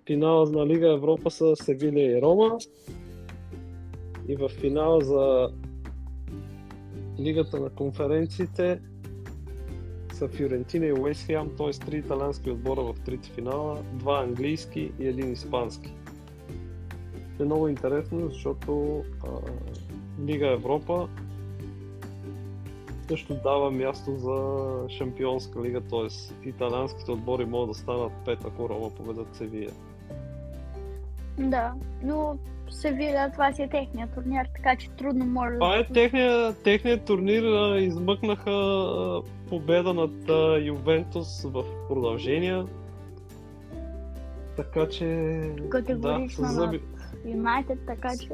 финала 0.06 0.50
на 0.50 0.66
Лига 0.66 0.92
Европа 0.92 1.30
са 1.30 1.56
Севилия 1.56 2.18
и 2.18 2.22
Рома. 2.22 2.58
И 4.28 4.36
в 4.36 4.48
финала 4.48 5.00
за 5.00 5.48
Лигата 7.20 7.60
на 7.60 7.70
конференциите 7.70 8.80
са 10.12 10.28
Фюрентина 10.28 10.86
и 10.86 10.92
Уест 10.92 11.26
т.е. 11.26 11.70
три 11.70 11.96
италиански 11.96 12.50
отбора 12.50 12.82
в 12.82 12.94
трите 13.04 13.30
финала, 13.30 13.82
два 13.92 14.22
английски 14.22 14.92
и 15.00 15.06
един 15.06 15.32
испански. 15.32 15.92
Е 17.40 17.44
много 17.44 17.68
интересно, 17.68 18.28
защото 18.28 19.02
а, 19.24 19.28
Лига 20.26 20.52
Европа 20.52 21.08
също 23.08 23.34
дава 23.34 23.70
място 23.70 24.16
за 24.16 24.88
Шампионска 24.88 25.62
лига, 25.62 25.80
т.е. 25.80 26.08
италианските 26.48 27.10
отбори 27.10 27.44
могат 27.44 27.68
да 27.68 27.74
станат 27.74 28.12
пет, 28.24 28.38
ако 28.44 28.68
Рома 28.68 28.90
победат 28.90 29.34
Севия. 29.36 29.70
Да, 31.38 31.72
но 32.02 32.38
Севиля, 32.70 33.30
това 33.32 33.52
си 33.52 33.62
е 33.62 33.68
техният 33.68 34.14
турнир, 34.14 34.46
така 34.56 34.76
че 34.76 34.90
трудно 34.90 35.26
може 35.26 35.54
Това 35.54 35.76
е 35.76 35.84
да... 35.84 35.92
техния, 35.92 36.54
техният 36.54 37.04
турнир. 37.04 37.42
Измъкнаха 37.78 39.22
победа 39.48 39.94
над 39.94 40.12
Ювентус 40.62 41.42
в 41.42 41.64
продължение. 41.88 42.64
Така 44.56 44.88
че... 44.88 45.06
Да, 45.56 45.68
Категорично 45.68 46.44
с 46.44 46.52
зъби, 46.52 46.80
Юнайтед, 47.26 47.78
така 47.86 48.10
че... 48.22 48.28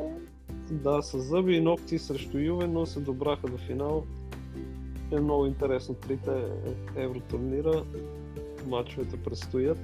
да, 0.71 1.03
с 1.03 1.19
зъби 1.19 1.55
и 1.55 1.61
ногти 1.61 1.99
срещу 1.99 2.39
Юве, 2.39 2.67
но 2.67 2.87
се 2.87 3.01
добраха 3.01 3.47
до 3.47 3.59
финал. 3.59 4.05
Е 5.13 5.21
много 5.21 5.47
интересно 5.47 5.95
трите 5.95 6.31
евротурнира. 6.97 7.85
Мачовете 8.67 9.23
предстоят. 9.23 9.79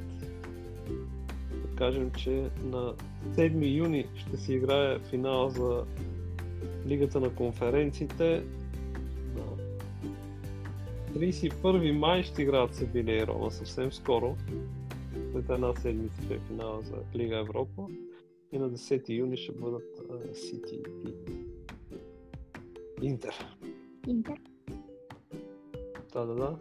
Кажем, 1.78 2.10
че 2.10 2.50
на 2.62 2.94
7 3.28 3.76
юни 3.76 4.06
ще 4.16 4.36
се 4.36 4.54
играе 4.54 4.98
финал 4.98 5.48
за 5.48 5.84
Лигата 6.86 7.20
на 7.20 7.34
конференциите. 7.34 8.44
Да. 9.34 9.58
31 11.20 11.92
май 11.92 12.22
ще 12.22 12.42
играят 12.42 12.74
Севиля 12.74 13.12
и 13.12 13.26
Рома 13.26 13.50
съвсем 13.50 13.92
скоро. 13.92 14.36
След 15.32 15.50
една 15.50 15.74
седмица 15.74 16.22
ще 16.24 16.34
е 16.34 16.38
финала 16.38 16.82
за 16.82 16.96
Лига 17.14 17.38
Европа. 17.38 17.86
И 18.52 18.58
на 18.58 18.70
10 18.70 19.08
юни 19.08 19.36
ще 19.36 19.52
бъдат 19.52 20.02
Сити 20.32 20.80
и 21.06 21.14
Интер. 23.06 23.46
Интер. 24.06 24.34
Да, 26.12 26.26
да, 26.26 26.34
да. 26.34 26.58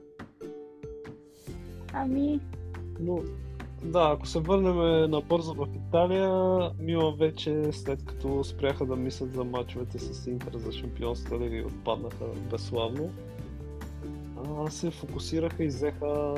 Ами, 1.94 2.40
Но, 3.00 3.24
да, 3.84 4.12
ако 4.13 4.27
се 4.27 4.39
върнем 4.39 5.12
набързо 5.12 5.53
в 5.53 5.67
Италия, 5.75 6.31
Милан 6.79 7.15
вече 7.15 7.72
след 7.72 8.05
като 8.05 8.43
спряха 8.43 8.86
да 8.86 8.96
мислят 8.96 9.34
за 9.34 9.43
мачовете 9.43 10.00
с 10.00 10.27
Интер 10.27 10.57
за 10.57 10.72
Шампионската 10.72 11.39
лига 11.39 11.55
и 11.55 11.65
отпаднаха 11.65 12.25
безславно, 12.51 13.10
се 14.69 14.91
фокусираха 14.91 15.63
и 15.63 15.67
взеха 15.67 16.36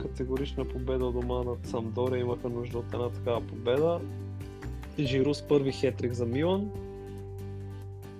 категорична 0.00 0.64
победа 0.64 1.12
дома 1.12 1.42
над 1.42 1.66
Самдория, 1.66 2.20
имаха 2.20 2.48
нужда 2.48 2.78
от 2.78 2.94
една 2.94 3.08
такава 3.08 3.40
победа. 3.40 4.00
Жиру 4.98 5.34
с 5.34 5.42
първи 5.42 5.72
хетрик 5.72 6.12
за 6.12 6.26
Милан. 6.26 6.70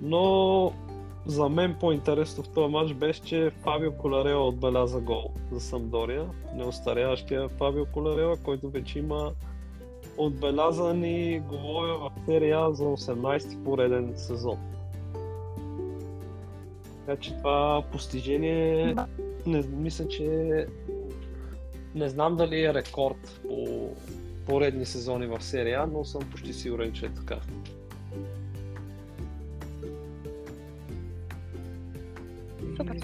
Но 0.03 0.73
за 1.27 1.49
мен 1.49 1.77
по-интересно 1.81 2.43
в 2.43 2.49
този 2.49 2.73
матч 2.73 2.95
беше, 2.95 3.23
че 3.23 3.51
Фабио 3.63 3.93
Коларела 3.93 4.49
отбеляза 4.49 5.01
гол 5.01 5.31
за 5.53 5.61
Самдория. 5.61 6.27
Неостаряващия 6.55 7.49
Фабио 7.49 7.87
Коларела, 7.87 8.37
който 8.37 8.71
вече 8.71 8.99
има 8.99 9.33
отбелязани 10.17 11.41
голове 11.41 11.93
в 11.93 12.11
серия 12.27 12.75
за 12.75 12.85
18-ти 12.85 13.65
пореден 13.65 14.13
сезон. 14.17 14.59
Така 17.07 17.21
че 17.21 17.37
това 17.37 17.83
постижение, 17.93 18.97
не, 19.47 19.63
мисля, 19.63 20.09
че 20.09 20.67
не 21.95 22.09
знам 22.09 22.37
дали 22.37 22.65
е 22.65 22.75
рекорд 22.75 23.41
по 23.49 23.89
поредни 24.47 24.87
сезони 24.87 25.27
в 25.27 25.43
серия, 25.43 25.87
но 25.87 26.05
съм 26.05 26.23
почти 26.31 26.53
сигурен, 26.53 26.93
че 26.93 27.07
е 27.07 27.15
така. 27.15 27.41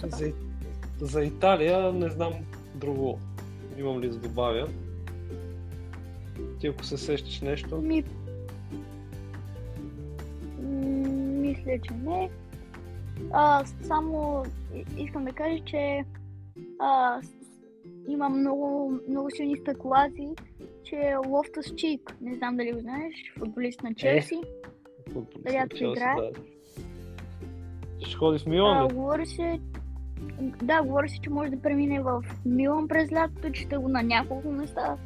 За, 0.07 0.33
за 1.01 1.25
Италия 1.25 1.93
не 1.93 2.09
знам 2.09 2.33
друго. 2.75 3.19
Имам 3.79 4.01
ли 4.01 4.09
да 4.09 4.17
добавя? 4.17 4.69
Ти 6.61 6.67
ако 6.67 6.85
се 6.85 6.99
сещаш 6.99 7.41
нещо? 7.41 7.77
ми... 7.77 8.05
Мисля, 11.41 11.79
че 11.83 11.95
не. 11.95 12.31
А, 13.33 13.65
само 13.83 14.45
искам 14.99 15.25
да 15.25 15.33
кажа, 15.33 15.65
че 15.65 16.05
а, 16.79 17.23
с- 17.23 17.33
има 18.09 18.29
много, 18.29 18.99
много 19.09 19.31
силни 19.31 19.57
спекулации, 19.57 20.29
че 20.85 21.15
Лофтус 21.27 21.75
Чик, 21.75 22.17
не 22.21 22.35
знам 22.37 22.57
дали 22.57 22.73
го 22.73 22.81
знаеш, 22.81 23.15
футболист 23.39 23.83
на 23.83 23.95
Челси, 23.95 24.41
Футболист 25.13 25.47
Рядко 25.47 25.75
на 25.75 25.95
Челси, 25.95 26.01
да. 26.01 26.31
Ще 28.07 28.17
ходи 28.17 28.45
а, 28.47 28.51
Милан 28.51 28.89
говори 28.89 29.27
се, 29.27 29.61
да, 30.63 30.83
говори 30.83 31.09
се, 31.09 31.21
че 31.21 31.31
може 31.31 31.51
да 31.51 31.63
премине 31.63 32.01
в 32.01 32.25
Милан 32.45 32.89
през 32.89 33.13
лятото, 33.13 33.51
че 33.51 33.65
го 33.65 33.89
на 33.89 34.03
няколко 34.03 34.49
места. 34.49 34.97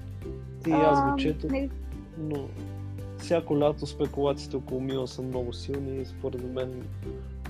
И 0.67 0.71
аз 0.71 1.11
го 1.11 1.17
четох, 1.17 1.51
не- 1.51 1.71
но 2.19 2.49
всяко 3.19 3.59
лято 3.59 3.87
спекулациите 3.87 4.57
около 4.57 4.81
Милан 4.81 5.09
са 5.09 5.23
много 5.23 5.53
силни 5.53 5.97
и 5.97 6.07
според 6.07 6.55
мен 6.55 6.83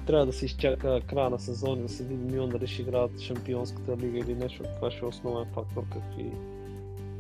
трябва 0.07 0.27
да 0.27 0.33
се 0.33 0.45
изчака 0.45 1.01
края 1.01 1.31
на 1.31 1.39
сезона, 1.39 1.83
да 1.83 1.89
се 1.89 2.05
види 2.05 2.33
Милан 2.33 2.51
дали 2.51 2.67
ще 2.67 2.83
играят 2.83 3.21
Шампионската 3.21 3.97
лига 3.97 4.19
или 4.19 4.35
нещо. 4.35 4.63
Това 4.77 4.91
ще 4.91 5.05
е 5.05 5.09
основен 5.09 5.47
фактор 5.55 5.85
какви 5.93 6.33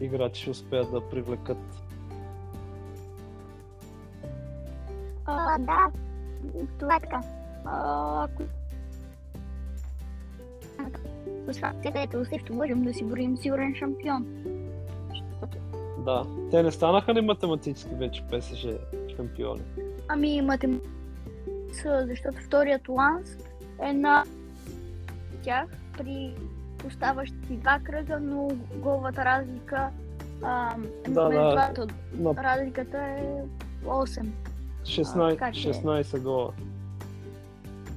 играчи 0.00 0.40
ще 0.40 0.50
успеят 0.50 0.90
да 0.90 1.08
привлекат. 1.08 1.58
А, 5.24 5.58
да, 5.58 5.90
това 6.78 6.96
е 6.96 7.00
така. 7.00 7.22
А, 7.64 8.24
ако... 8.24 8.42
С 11.48 11.58
фактите, 11.58 12.08
също 12.30 12.54
можем 12.54 12.82
да 12.82 12.94
си 12.94 13.04
броим 13.04 13.36
сигурен 13.36 13.74
шампион. 13.74 14.26
Да, 15.98 16.26
те 16.50 16.62
не 16.62 16.70
станаха 16.70 17.14
ли 17.14 17.20
математически 17.20 17.94
вече 17.94 18.22
ПСЖ 18.22 18.66
шампиони? 19.16 19.62
Ами, 20.08 20.42
математика, 20.42 20.88
защото 22.06 22.38
вторият 22.46 22.88
ланс 22.88 23.36
е 23.82 23.92
на 23.92 24.24
тях 25.42 25.66
при 25.98 26.34
оставащи 26.86 27.34
два 27.50 27.78
кръга, 27.84 28.20
но 28.20 28.48
головата 28.76 29.24
разлика 29.24 29.88
а, 30.42 30.74
Да, 31.08 31.28
между 31.28 31.42
да. 31.42 31.50
двата 31.50 31.86
На 32.14 32.34
разликата 32.34 32.98
е 32.98 33.42
8. 33.84 34.26
16, 34.84 35.30
така 35.30 35.52
че- 35.52 35.72
16 35.72 36.20
гола. 36.20 36.52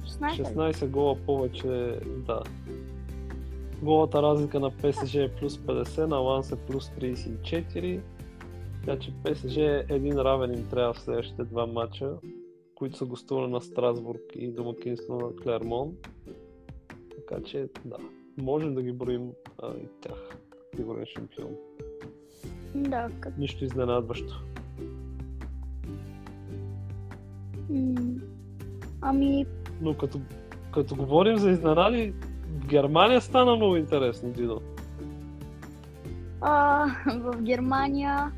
16. 0.04 0.44
16 0.44 0.86
гола 0.86 1.16
повече, 1.16 1.98
да. 2.26 2.42
Голата 3.86 4.22
разлика 4.22 4.60
на 4.60 4.70
ПСЖ 4.70 5.14
е 5.14 5.34
плюс 5.40 5.58
50, 5.58 6.06
на 6.06 6.16
Ланс 6.16 6.52
е 6.52 6.56
плюс 6.56 6.90
34. 6.90 8.00
Така 8.84 8.98
че 8.98 9.12
ПСЖ 9.24 9.56
е 9.56 9.86
един 9.88 10.18
равен 10.18 10.54
им 10.54 10.68
трябва 10.70 10.94
в 10.94 11.00
следващите 11.00 11.44
два 11.44 11.66
матча, 11.66 12.12
които 12.74 12.96
са 12.96 13.04
гостували 13.04 13.50
на 13.50 13.60
Страсбург 13.60 14.20
и 14.34 14.48
домакинство 14.48 15.18
на 15.18 15.36
Клермон. 15.36 15.92
Така 17.16 17.42
че, 17.42 17.68
да, 17.84 17.96
можем 18.38 18.74
да 18.74 18.82
ги 18.82 18.92
броим 18.92 19.30
а, 19.62 19.70
и 19.70 19.88
тях. 20.00 20.36
Сигурен 20.76 21.06
шампион. 21.06 21.56
Да, 22.74 23.10
като 23.20 23.40
Нищо 23.40 23.64
изненадващо. 23.64 24.42
М, 27.70 27.94
Ами, 29.00 29.46
Но 29.80 29.96
като, 29.96 30.20
като 30.72 30.96
говорим 30.96 31.36
за 31.36 31.50
изненади, 31.50 32.14
Германия 32.50 33.20
стана 33.20 33.56
много 33.56 33.76
интересно, 33.76 34.30
Дидо. 34.30 34.60
а, 36.40 36.86
в 37.06 37.42
Германия 37.42 38.32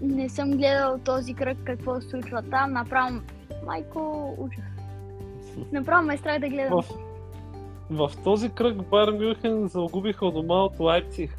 не 0.00 0.28
съм 0.28 0.50
гледал 0.50 0.98
този 1.04 1.34
кръг 1.34 1.58
какво 1.64 2.00
се 2.00 2.08
случва 2.08 2.42
там. 2.42 2.72
Направо, 2.72 3.20
майко, 3.66 4.34
ужас. 4.38 4.64
Направо 5.72 6.06
ме 6.06 6.14
е 6.14 6.16
страх 6.16 6.40
да 6.40 6.48
гледам. 6.48 6.82
В, 7.90 8.10
в 8.10 8.22
този 8.24 8.50
кръг 8.50 8.88
Байер 8.90 9.12
Мюнхен 9.12 9.68
загубиха 9.68 10.30
дома 10.30 10.54
от 10.54 10.80
Лайпциг. 10.80 11.38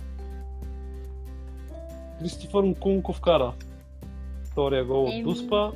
Кристофър 2.19 2.63
Нкунко 2.63 3.13
вкара 3.13 3.51
втория 4.51 4.85
гол 4.85 5.03
от. 5.03 5.23
Дуспа. 5.23 5.71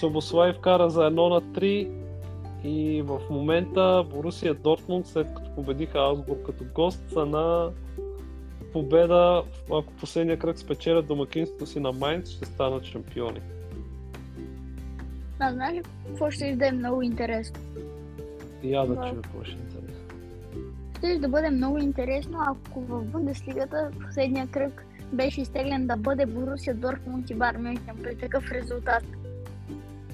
Собослай 0.00 0.52
вкара 0.52 0.90
за 0.90 1.00
1 1.00 1.10
на 1.10 1.42
3 1.42 1.97
и 2.64 3.02
в 3.02 3.20
момента 3.30 4.04
Борусия 4.10 4.54
Дортмунд, 4.54 5.06
след 5.06 5.34
като 5.34 5.50
победиха 5.54 5.98
Аусбург 5.98 6.46
като 6.46 6.64
гост, 6.74 7.10
са 7.12 7.26
на 7.26 7.70
победа, 8.72 9.42
ако 9.72 9.92
последния 9.92 10.38
кръг 10.38 10.58
спечелят 10.58 11.06
домакинството 11.06 11.66
си 11.66 11.80
на 11.80 11.92
Майнц, 11.92 12.28
ще 12.28 12.44
станат 12.44 12.84
шампиони. 12.84 13.40
А, 15.38 15.52
знаеш 15.52 15.78
ли 15.78 15.82
какво 16.06 16.30
ще 16.30 16.56
да 16.56 16.68
е 16.68 16.72
много 16.72 17.02
интересно? 17.02 17.60
И 18.62 18.72
я 18.72 18.86
да 18.86 18.94
чуя 18.94 19.22
какво 19.22 19.44
ще 19.44 19.56
е 19.56 19.58
интересно. 19.58 20.04
Ще 20.98 21.18
да 21.18 21.28
бъде 21.28 21.50
много 21.50 21.78
интересно, 21.78 22.38
ако 22.46 22.80
в 22.80 23.04
Бундеслигата 23.04 23.90
последния 24.06 24.46
кръг 24.46 24.86
беше 25.12 25.40
изтеглен 25.40 25.86
да 25.86 25.96
бъде 25.96 26.26
Борусия 26.26 26.74
Дортмунд 26.74 27.30
и 27.30 27.34
Бар 27.34 27.56
Мюнхен 27.56 27.96
при 28.02 28.16
такъв 28.16 28.52
резултат. 28.52 29.02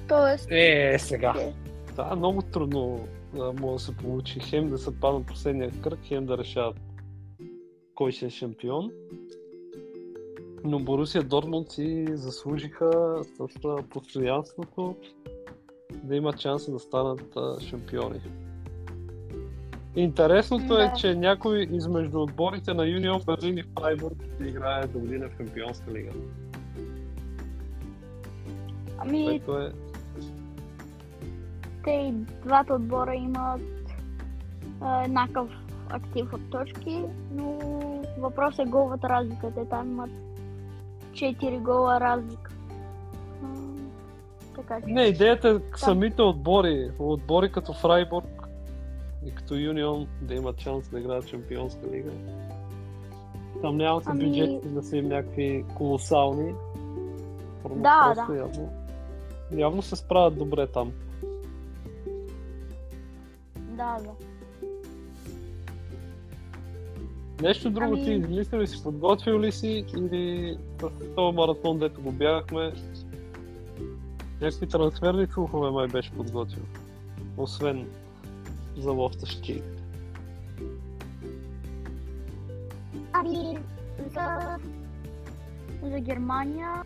Тоест, 0.09 0.48
Е, 0.50 0.96
сега. 0.98 1.35
Е. 1.40 1.63
Да, 1.96 2.16
много 2.16 2.42
трудно 2.42 3.00
а, 3.38 3.52
може 3.52 3.72
да 3.72 3.78
се 3.78 3.96
получи. 3.96 4.40
Хем 4.40 4.70
да 4.70 4.78
се 4.78 5.00
паднат 5.00 5.26
последния 5.26 5.70
кръг, 5.83 5.98
хем 6.02 6.26
да 6.26 6.38
решават 6.38 6.76
кой 7.94 8.12
ще 8.12 8.26
е 8.26 8.30
шампион. 8.30 8.90
Но 10.64 10.78
Борусия 10.78 11.22
Дортмунд 11.22 11.70
си 11.70 12.07
заслужиха 12.11 13.20
с 13.22 13.48
постоянството 13.90 14.96
да 16.02 16.16
имат 16.16 16.40
шанса 16.40 16.72
да 16.72 16.78
станат 16.78 17.37
а, 17.37 17.61
шампиони. 17.61 18.20
Интересното 19.96 20.78
е, 20.78 20.85
Да. 20.87 20.92
че 20.92 21.14
някой 21.14 21.68
измежду 21.70 22.22
отборите 22.22 22.74
на 22.74 22.87
Юнион 22.87 23.20
Берлин 23.26 23.59
и 23.59 23.62
Фрайбург 23.62 24.16
ще 24.35 24.44
играе 24.44 24.87
до 24.87 24.98
година 24.98 25.28
в 25.28 25.37
Шампионска 25.37 25.92
лига. 25.92 26.11
ами 28.98 29.24
Което 29.24 29.59
е 29.59 29.72
те 31.85 31.90
и 31.90 32.12
двата 32.44 32.75
отбора 32.75 33.14
имат 33.14 33.61
а, 34.81 35.05
еднакъв 35.05 35.49
актив 35.90 36.33
от 36.33 36.51
точки, 36.51 37.03
но 37.33 37.59
въпросът 38.18 38.66
е 38.66 38.70
головата 38.70 39.09
разлика. 39.09 39.53
Те 39.55 39.64
там 39.64 39.90
имат 39.90 40.11
4 41.12 41.61
гола 41.61 42.01
разлика. 42.01 42.51
Така 44.57 44.81
че... 44.81 44.87
Не, 44.87 45.03
идеята 45.03 45.49
е 45.49 45.77
самите 45.77 46.23
отбори, 46.23 46.90
отбори 46.99 47.53
като 47.53 47.73
Фрайбург 47.73 48.49
и 49.27 49.35
като 49.35 49.55
Юнион 49.55 50.07
да 50.23 50.35
имат 50.35 50.61
шанс 50.61 50.88
да 50.88 51.01
играят 51.01 51.27
Чемпионска 51.27 51.87
лига. 51.92 52.11
Там 53.62 53.77
няма 53.77 54.03
са 54.03 54.11
Ами- 54.11 54.27
бюджети 54.27 54.68
да 54.68 54.83
са 54.83 54.97
им 54.97 55.09
някакви 55.09 55.64
колосални. 55.75 56.55
Просто 57.62 57.79
Да, 57.79 58.14
да. 58.14 58.37
Явно, 58.37 58.68
явно 59.53 59.83
се 59.83 59.97
справят 59.97 60.38
добре 60.38 60.66
там. 60.66 60.92
Да, 63.76 63.98
да. 64.00 64.10
Нещо 67.42 67.70
друго 67.70 67.94
Ами- 67.94 68.04
ти 68.04 68.12
измислил 68.12 68.60
ли 68.60 68.66
си, 68.66 68.82
подготвил 68.82 69.40
ли 69.40 69.52
си 69.52 69.84
или 69.96 70.56
в 70.80 70.90
този 71.16 71.37
маратон, 71.37 71.78
дето 71.78 72.02
го 72.02 72.12
бягахме, 72.12 72.72
някакви 74.40 74.66
трансферни 74.66 75.26
слухове 75.26 75.70
май 75.70 75.87
беше 75.88 76.10
подготвил. 76.12 76.62
Освен 77.37 77.87
за 78.78 78.90
лофтащи. 78.90 79.62
Ами, 83.12 83.58
за, 84.14 84.56
за 85.82 86.00
Германия 86.00 86.82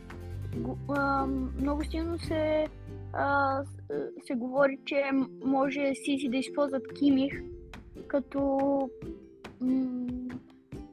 го- 0.57 0.79
а, 0.89 1.27
много 1.61 1.85
силно 1.91 2.19
се, 2.19 2.69
а, 3.13 3.63
се 4.27 4.35
говори, 4.35 4.79
че 4.85 5.03
може 5.45 5.95
Сиси 5.95 6.29
да 6.29 6.37
използват 6.37 6.95
Кимих 6.99 7.33
като, 8.07 8.41
м, 9.61 10.07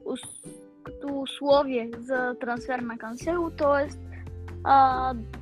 ус- 0.04 0.44
като 0.82 1.20
условие 1.20 1.90
за 1.98 2.34
трансфер 2.40 2.78
на 2.78 2.98
Кансело, 2.98 3.50
т.е. 3.50 3.88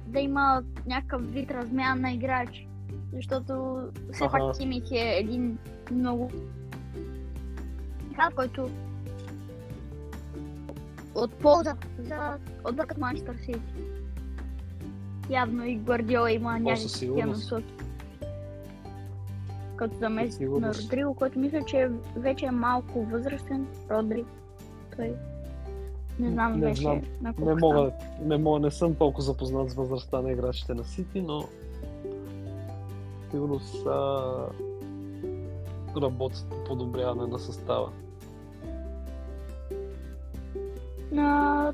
да 0.07 0.21
има 0.21 0.63
някакъв 0.87 1.33
вид 1.33 1.51
размяна 1.51 2.01
на 2.01 2.13
играчи. 2.13 2.69
Защото 3.13 3.83
все 4.13 4.25
пак 4.31 4.59
Кимих 4.59 4.91
е 4.93 5.19
един 5.19 5.59
много 5.91 6.31
който 8.37 8.71
от 11.15 11.35
полза 11.35 11.77
за 11.99 12.39
отбор 12.65 12.87
като 12.87 13.01
Манчестър 13.01 13.37
Сити. 13.37 13.61
Явно 15.31 15.65
и 15.65 15.75
Гвардиола 15.75 16.33
има 16.33 16.59
някакви 16.59 17.23
насоки. 17.23 17.75
Като 19.77 19.97
заместник 19.99 20.51
на. 20.51 20.75
Родриго, 20.75 21.15
който 21.15 21.39
мисля, 21.39 21.65
че 21.67 21.91
вече 22.17 22.47
е 22.47 22.51
малко 22.51 23.05
възрастен. 23.05 23.67
Родри. 23.91 24.25
Той. 24.97 25.15
Не 26.19 26.31
знам 26.31 26.53
Не 26.53 26.67
вече 26.67 26.81
знам. 26.81 27.03
на 27.23 27.35
Не 27.39 27.55
мога, 27.55 27.93
не 28.23 28.37
мога, 28.37 28.61
не 28.61 28.71
съм 28.71 28.95
толкова 28.95 29.23
запознат 29.23 29.71
с 29.71 29.75
възрастта 29.75 30.21
на 30.21 30.33
играчите 30.33 30.75
на 30.75 30.85
Сити, 30.85 31.21
но 31.21 31.45
сигурно 33.31 33.61
са 33.61 34.21
работят 36.03 36.47
по 36.51 36.65
подобряване 36.65 37.27
на 37.27 37.39
състава. 37.39 37.89
На... 41.13 41.73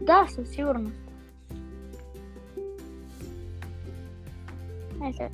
Да, 0.00 0.26
със 0.28 0.48
сигурност. 0.48 1.09
Се... 5.12 5.30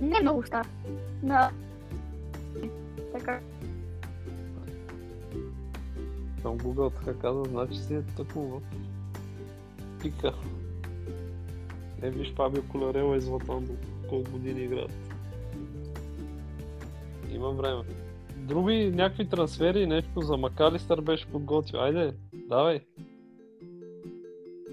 не 0.00 0.16
е 0.18 0.22
много 0.22 0.46
стар. 0.46 0.68
На... 1.22 1.50
Така. 3.12 3.40
Там 6.42 6.58
Google 6.58 6.94
така 6.94 7.18
казва, 7.18 7.44
значи 7.44 7.78
си 7.78 7.94
е 7.94 8.02
тъкмо 8.02 8.42
в 8.42 8.60
пика. 10.02 10.32
Не 12.02 12.10
виж 12.10 12.34
Фабио 12.34 12.62
Колерела 12.68 13.16
и 13.16 13.20
Златан 13.20 13.64
до 13.64 13.72
колко 14.08 14.30
години 14.30 14.60
играят. 14.60 14.92
Има 17.32 17.50
време. 17.50 17.82
Други 18.36 18.90
някакви 18.94 19.28
трансфери, 19.28 19.86
нещо 19.86 20.20
за 20.20 20.36
Макалистър 20.36 21.00
беше 21.00 21.26
подготвил. 21.26 21.80
Айде, 21.80 22.12
давай. 22.32 22.80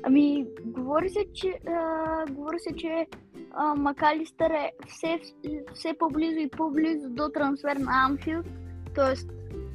Ами, 0.04 0.46
говори 0.66 1.10
се, 1.10 1.26
че, 1.34 1.60
а, 1.68 2.26
говори 2.32 2.60
се, 2.60 2.76
че 2.76 3.08
а, 3.58 3.76
Макалистър 3.76 4.50
е 4.50 4.72
все, 4.88 5.20
все 5.74 5.94
по-близо 6.00 6.40
и 6.40 6.50
по-близо 6.50 7.10
до 7.10 7.30
трансфер 7.30 7.76
на 7.76 8.06
Амфилд, 8.06 8.46
т.е. 8.96 9.14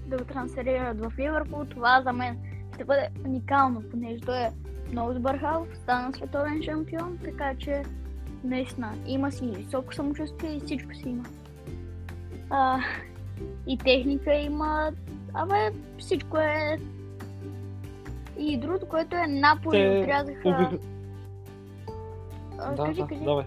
да 0.09 0.17
го 0.17 0.25
трансферират 0.25 1.01
в 1.01 1.13
Ливърпул. 1.19 1.65
Това 1.65 2.03
за 2.03 2.13
мен 2.13 2.39
ще 2.75 2.85
бъде 2.85 3.09
уникално, 3.27 3.83
понеже 3.91 4.21
той 4.21 4.39
е 4.39 4.51
много 4.93 5.15
добър 5.15 5.39
халф, 5.39 5.69
стана 5.83 6.13
световен 6.15 6.63
шампион, 6.63 7.19
така 7.25 7.55
че 7.59 7.83
наистина 8.45 8.95
има 9.07 9.33
си 9.33 9.47
високо 9.47 9.95
самочувствие 9.95 10.57
и 10.57 10.61
всичко 10.61 10.95
си 10.95 11.09
има. 11.09 11.25
А, 12.51 12.81
и 13.67 13.79
техника 13.79 14.35
има, 14.35 14.93
абе 15.35 15.71
всичко 15.99 16.39
е 16.39 16.79
и 18.39 18.61
другото, 18.61 18.89
което 18.89 19.17
е 19.17 19.27
Наполи 19.27 19.79
Те 19.79 20.01
отрязаха... 20.01 20.51
Да, 22.57 22.77
кажи, 22.77 23.01
да, 23.01 23.07
кажи. 23.07 23.25
давай. 23.25 23.45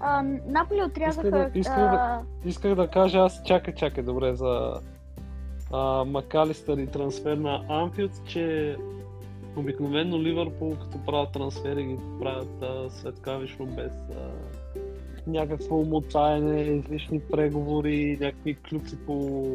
А, 0.00 0.22
Наполи 0.46 0.82
отрязаха... 0.82 1.28
Исках 1.28 1.50
да- 1.52 1.58
исках 1.58 1.76
да- 1.76 2.22
Исках 2.44 2.74
да 2.74 2.88
кажа, 2.88 3.18
аз 3.18 3.42
чакай, 3.44 3.74
чакай, 3.74 4.04
добре, 4.04 4.34
за 4.34 4.72
а, 5.72 6.04
Макалистър 6.04 6.78
и 6.78 6.86
трансфер 6.86 7.36
на 7.36 7.64
Анфилд, 7.68 8.12
че 8.26 8.76
обикновено 9.56 10.18
Ливърпул, 10.18 10.76
като 10.76 11.04
правят 11.06 11.32
трансфери, 11.32 11.84
ги 11.84 11.96
правят 12.20 12.62
а, 12.62 12.90
светкавично 12.90 13.66
без 13.66 13.92
а, 13.92 14.30
някакво 15.26 15.76
умотаене, 15.76 16.60
излишни 16.60 17.20
преговори, 17.20 18.18
някакви 18.20 18.54
клюки 18.54 18.96
по 19.06 19.46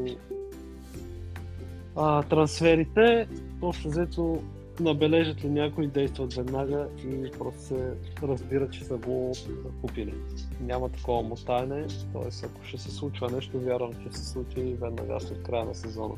а, 1.95 2.23
трансферите. 2.23 3.27
Общо 3.61 3.87
взето 3.89 4.43
набележат 4.79 5.43
ли 5.43 5.49
някой, 5.49 5.87
действат 5.87 6.33
веднага 6.33 6.87
и 7.07 7.31
просто 7.37 7.61
се 7.61 7.93
разбира, 8.23 8.69
че 8.69 8.83
са 8.83 8.97
го 8.97 9.31
закупили. 9.65 10.13
Няма 10.61 10.89
такова 10.89 11.23
мотаене, 11.23 11.87
т.е. 12.13 12.45
ако 12.45 12.63
ще 12.63 12.77
се 12.77 12.91
случва 12.91 13.31
нещо, 13.31 13.59
вярвам, 13.59 13.93
че 13.93 14.17
се 14.17 14.25
случи 14.25 14.61
веднага 14.81 15.19
след 15.19 15.43
края 15.43 15.65
на 15.65 15.75
сезона. 15.75 16.15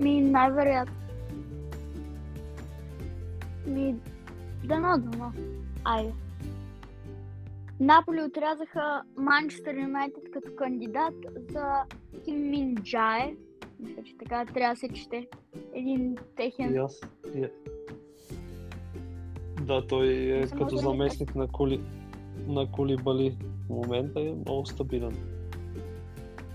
Ми, 0.00 0.20
най-вероятно. 0.20 0.94
Ми, 3.66 3.94
дано, 4.64 4.98
дано. 4.98 5.32
Айде. 5.84 6.12
Наполи 7.80 8.22
отрязаха 8.22 9.02
Манчестър 9.16 9.74
Юнайтед 9.74 10.24
като 10.32 10.48
кандидат 10.56 11.14
за 11.50 11.64
Ким 12.24 12.50
Мин 12.50 12.74
Джае. 12.76 13.36
Мисля, 13.80 14.02
че 14.04 14.16
така 14.18 14.44
трябва 14.44 14.74
да 14.74 14.80
се 14.80 14.88
чете. 14.88 15.26
Един 15.74 16.16
техен... 16.36 16.74
И 16.74 16.76
аз. 16.76 17.00
И... 17.34 17.44
Да, 19.62 19.86
той 19.86 20.08
е 20.08 20.46
съм 20.46 20.58
като 20.58 20.76
заместник 20.76 21.34
на, 21.34 21.48
коли... 21.48 21.80
на 22.46 22.66
Колибали. 22.66 23.36
В 23.66 23.70
момента 23.70 24.20
е 24.20 24.34
много 24.36 24.66
стабилен. 24.66 25.16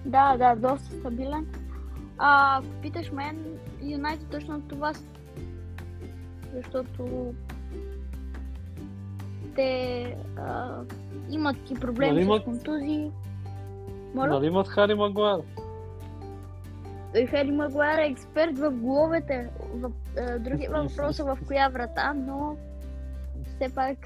Да, 0.06 0.38
да, 0.38 0.56
доста 0.58 0.96
стабилен. 0.96 1.48
А, 2.18 2.58
ако 2.58 2.68
питаш 2.82 3.12
мен, 3.12 3.58
Юнайтед 3.84 4.30
точно 4.30 4.62
това 4.62 4.94
с- 4.94 5.08
защото 6.54 7.34
те 9.56 10.04
а, 10.38 10.82
имат 11.30 11.72
и 11.72 11.76
проблеми 11.76 12.12
Нали 12.12 12.24
с 12.24 12.26
имат- 12.26 12.44
контузии. 12.44 13.12
Моля? 14.16 14.28
Нали 14.28 14.48
имат 14.48 14.68
Хари 14.68 14.94
Магуайр? 14.96 15.40
Той 17.14 17.26
Хери 17.26 17.52
Магуайр 17.52 17.98
е 17.98 18.08
експерт 18.08 18.58
в 18.58 18.72
головете. 18.72 19.50
В, 19.74 19.92
а, 20.18 20.40
други 20.40 20.68
въпрос 20.68 21.20
е 21.20 21.24
в 21.24 21.38
коя 21.48 21.70
врата, 21.70 22.14
но 22.14 22.58
все 23.48 23.76
пак 23.76 23.98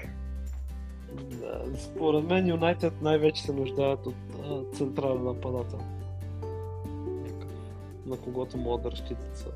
според 1.78 2.24
мен 2.24 2.48
Юнайтед 2.48 3.02
най-вече 3.02 3.42
се 3.42 3.52
нуждаят 3.52 4.06
от 4.06 4.14
а, 4.44 4.76
централен 4.76 5.24
нападател. 5.24 5.78
На 8.06 8.16
когото 8.16 8.56
могат 8.56 8.82
да 8.82 8.90
разчитат 8.90 9.36
са 9.36 9.48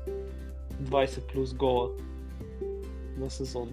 20 0.81 1.33
плюс 1.33 1.53
гола 1.53 1.89
на 3.17 3.29
сезон. 3.29 3.69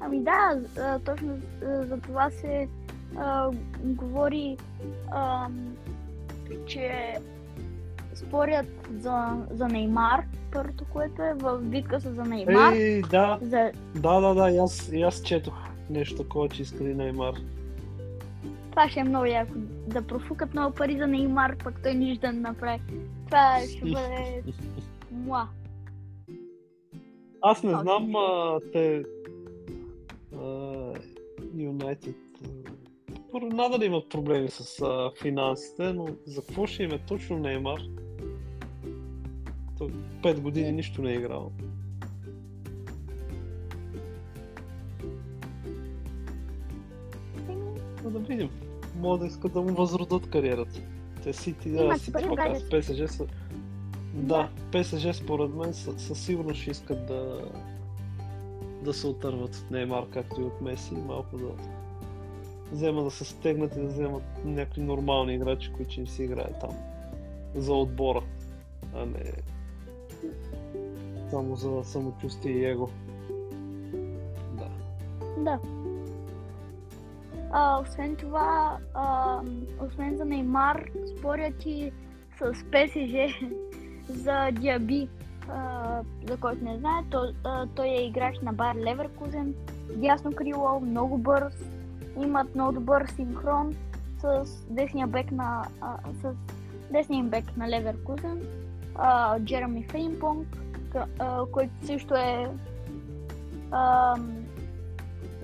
Ами 0.00 0.20
да, 0.20 0.60
а, 0.78 0.98
точно 0.98 1.38
за 1.60 2.00
това 2.00 2.30
се 2.30 2.68
а, 3.16 3.50
говори, 3.78 4.56
а, 5.10 5.48
че 6.66 7.14
спорят 8.14 8.66
за, 8.98 9.46
за 9.50 9.68
Неймар, 9.68 10.24
първото, 10.52 10.84
което 10.92 11.22
е 11.22 11.34
в 11.34 11.58
битка 11.58 12.00
са 12.00 12.14
за 12.14 12.24
Неймар. 12.24 12.72
Ей, 12.72 13.02
да, 13.02 13.38
За, 13.42 13.70
да, 13.94 14.20
да, 14.20 14.34
да, 14.34 14.50
и 14.50 14.58
аз, 14.58 14.88
и 14.92 15.02
аз 15.02 15.22
четох 15.22 15.54
нещо 15.90 16.22
такова, 16.22 16.48
че 16.48 16.62
искали 16.62 16.94
Неймар. 16.94 17.34
това 18.70 18.88
ще 18.88 19.00
е 19.00 19.04
много 19.04 19.24
яко. 19.24 19.52
Да 19.86 20.02
профукат 20.02 20.52
много 20.54 20.74
пари 20.74 20.98
за 20.98 21.06
Неймар, 21.06 21.56
пък 21.64 21.82
той 21.82 21.94
нищо 21.94 22.20
да 22.20 22.32
не 22.32 22.40
направи. 22.40 22.80
Това 23.26 23.58
ще 23.70 23.80
бъде 23.80 24.42
муа. 25.12 25.48
Аз 27.42 27.62
не 27.62 27.70
знам, 27.70 28.16
а, 28.16 28.60
те 28.72 29.04
Юнайтед 31.56 32.16
надали 33.34 33.84
имат 33.84 34.08
проблеми 34.08 34.48
с 34.48 34.82
а, 34.82 35.10
финансите, 35.22 35.92
но 35.92 36.06
за 36.26 36.42
какво 36.42 36.66
ще 36.66 36.82
им 36.82 36.92
е 36.92 36.98
точно 36.98 37.38
Неймар? 37.38 37.80
Той 39.78 39.88
5 40.22 40.40
години 40.40 40.72
нищо 40.72 41.02
не 41.02 41.10
е 41.10 41.14
играл. 41.14 41.52
Но 48.04 48.10
да 48.10 48.18
видим. 48.18 48.50
Мога 48.96 49.18
да 49.18 49.26
искат 49.26 49.52
да 49.52 49.62
му 49.62 49.74
възродат 49.74 50.30
кариерата. 50.30 50.80
Те 51.22 51.32
Сити, 51.32 51.70
да, 51.70 51.98
Сити 51.98 52.12
пък 52.28 52.38
аз 52.38 52.68
ПСЖ 52.70 53.10
са... 53.10 53.26
Да, 54.14 54.48
ПСЖ 54.72 55.12
според 55.12 55.54
мен 55.54 55.74
със 55.74 56.24
сигурност 56.24 56.60
ще 56.60 56.70
искат 56.70 57.06
да 57.06 57.50
да 58.82 58.94
се 58.94 59.06
отърват 59.06 59.54
от 59.56 59.70
Неймар, 59.70 60.04
както 60.10 60.40
и 60.40 60.44
от 60.44 60.60
Меси, 60.60 60.94
малко 60.94 61.38
да 61.38 61.52
вземат 62.72 63.04
да 63.04 63.10
се 63.10 63.24
стегнат 63.24 63.76
и 63.76 63.80
да 63.80 63.86
вземат 63.86 64.22
някакви 64.44 64.80
нормални 64.80 65.34
играчи, 65.34 65.72
които 65.72 66.00
им 66.00 66.06
си 66.06 66.22
играят 66.22 66.60
там 66.60 66.76
за 67.54 67.74
отбора, 67.74 68.22
а 68.94 69.06
не 69.06 69.32
само 71.30 71.56
за 71.56 71.84
самочувствие 71.84 72.52
и 72.52 72.64
его. 72.64 72.88
Да. 74.52 74.68
Да. 75.38 75.60
А, 77.52 77.80
освен 77.80 78.16
това, 78.16 78.78
а, 78.94 79.40
освен 79.86 80.16
за 80.16 80.24
Неймар, 80.24 80.84
споря 81.18 81.52
ти 81.60 81.92
с 82.38 82.64
ПСЖ 82.70 83.44
за 84.08 84.50
Диаби, 84.52 85.08
а, 85.48 86.02
за 86.28 86.36
който 86.36 86.64
не 86.64 86.78
знае, 86.78 87.02
то, 87.10 87.32
а, 87.44 87.66
той 87.66 87.86
е 87.86 88.06
играч 88.06 88.40
на 88.42 88.52
Бар 88.52 88.76
Леверкузен, 88.76 89.54
дясно 89.96 90.32
крило, 90.32 90.80
много 90.80 91.18
бърз, 91.18 91.54
имат 92.16 92.54
много 92.54 92.72
добър 92.72 93.06
синхрон 93.06 93.76
с 94.18 94.44
десния 94.70 95.06
бек 95.06 95.32
на, 95.32 95.68
а, 95.80 95.98
с 96.22 96.34
десния 96.92 97.24
бек 97.24 97.56
на 97.56 97.68
Леверкузен, 97.68 98.42
а, 98.94 99.40
Джереми 99.40 99.82
Фейнпонг, 99.82 100.46
който 101.52 101.72
също 101.82 102.14
е 102.14 102.50
а, 103.70 104.16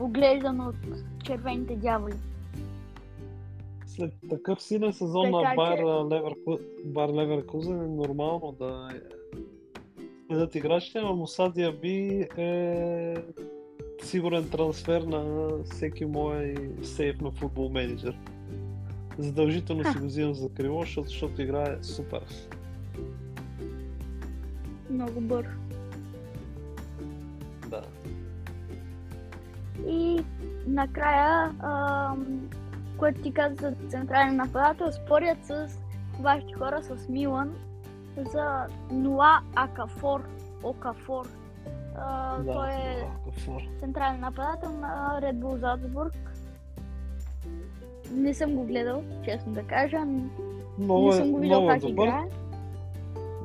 оглеждан 0.00 0.60
от 0.60 0.76
червените 1.24 1.76
дяволи. 1.76 2.14
След 3.86 4.12
такъв 4.30 4.62
силен 4.62 4.92
сезон 4.92 5.24
така, 5.24 5.48
на 5.48 5.54
Бар, 5.56 5.76
че... 5.76 5.84
Леверку... 5.84 6.58
Бар 6.84 7.08
Леверкузен 7.08 7.82
е 7.82 7.86
нормално 7.86 8.52
да 8.52 8.88
следят 10.26 10.54
играчите, 10.54 11.00
но 11.00 11.16
Мусадия 11.16 11.72
Би 11.72 12.28
е 12.36 13.14
сигурен 14.02 14.48
трансфер 14.48 15.02
на 15.02 15.50
всеки 15.64 16.04
мой 16.04 16.54
сейф 16.82 17.20
на 17.20 17.30
футбол 17.30 17.68
менеджер. 17.68 18.18
Задължително 19.18 19.92
си 19.92 19.98
го 19.98 20.06
взимам 20.06 20.34
за 20.34 20.48
крило, 20.48 20.80
защото, 20.80 21.08
защото 21.08 21.42
играе 21.42 21.82
супер. 21.82 22.24
Много 24.90 25.20
бързо. 25.20 25.50
Да. 27.68 27.82
И 29.86 30.24
накрая, 30.66 31.52
което 32.96 33.22
ти 33.22 33.32
каза 33.32 33.54
за 33.60 33.74
централен 33.88 34.36
нападател, 34.36 34.92
спорят 34.92 35.46
с 35.46 35.68
вашите 36.20 36.54
хора 36.54 36.82
с 36.82 37.08
Милан 37.08 37.54
за 38.32 38.66
Нуа 38.90 39.40
Акафор. 39.54 40.24
Окафор. 40.62 41.26
Да, 41.94 42.52
той 42.52 42.70
е 42.70 43.08
Акафор. 43.28 43.60
централен 43.80 44.20
нападател 44.20 44.70
на 44.70 45.18
Red 45.22 45.34
Bull 45.34 45.60
Salzburg. 45.60 46.14
Не 48.10 48.34
съм 48.34 48.54
го 48.54 48.64
гледал, 48.64 49.02
честно 49.24 49.52
да 49.52 49.62
кажа. 49.62 49.98
Много 50.78 51.06
не 51.06 51.12
съм 51.12 51.30
го 51.32 51.38
видял 51.38 51.66
как 51.66 51.80
добър. 51.80 52.06
играе. 52.06 52.24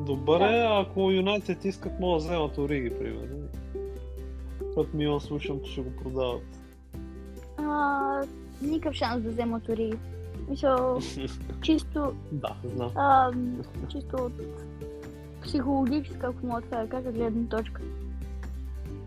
Добър 0.02 0.42
е, 0.42 0.66
ако 0.70 1.12
Юнайтед 1.12 1.66
искат, 1.66 2.00
могат 2.00 2.22
да 2.24 2.28
вземат 2.28 2.58
Ориги, 2.58 2.90
примерно. 2.90 3.48
Път 4.76 4.94
Милан 4.94 5.20
слушам, 5.20 5.60
че 5.66 5.72
ще 5.72 5.82
го 5.82 5.96
продават. 6.04 6.44
А, 7.58 8.22
никакъв 8.62 8.96
шанс 8.96 9.24
да 9.24 9.30
вземат 9.30 9.70
Ориги. 9.70 9.98
Мисля, 10.50 11.00
чисто... 11.62 12.14
да, 12.32 12.56
знам. 12.64 12.92
А, 12.96 13.32
чисто 13.88 14.16
от 14.16 14.34
психологическа, 15.42 16.28
ако 16.28 16.46
мога 16.46 16.62
така 16.62 16.78
да 16.82 16.90
кажа, 16.90 17.12
гледна 17.12 17.48
точка. 17.58 17.82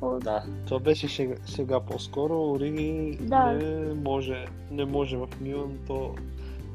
Да, 0.03 0.45
това 0.67 0.81
беше 0.81 1.09
сега, 1.09 1.35
сега 1.47 1.81
по-скоро. 1.81 2.51
Ориги 2.51 3.19
да. 3.21 3.53
не 3.53 3.95
може, 3.95 4.47
не 4.71 4.85
може 4.85 5.17
в 5.17 5.29
Милан. 5.41 5.79
То 5.87 6.15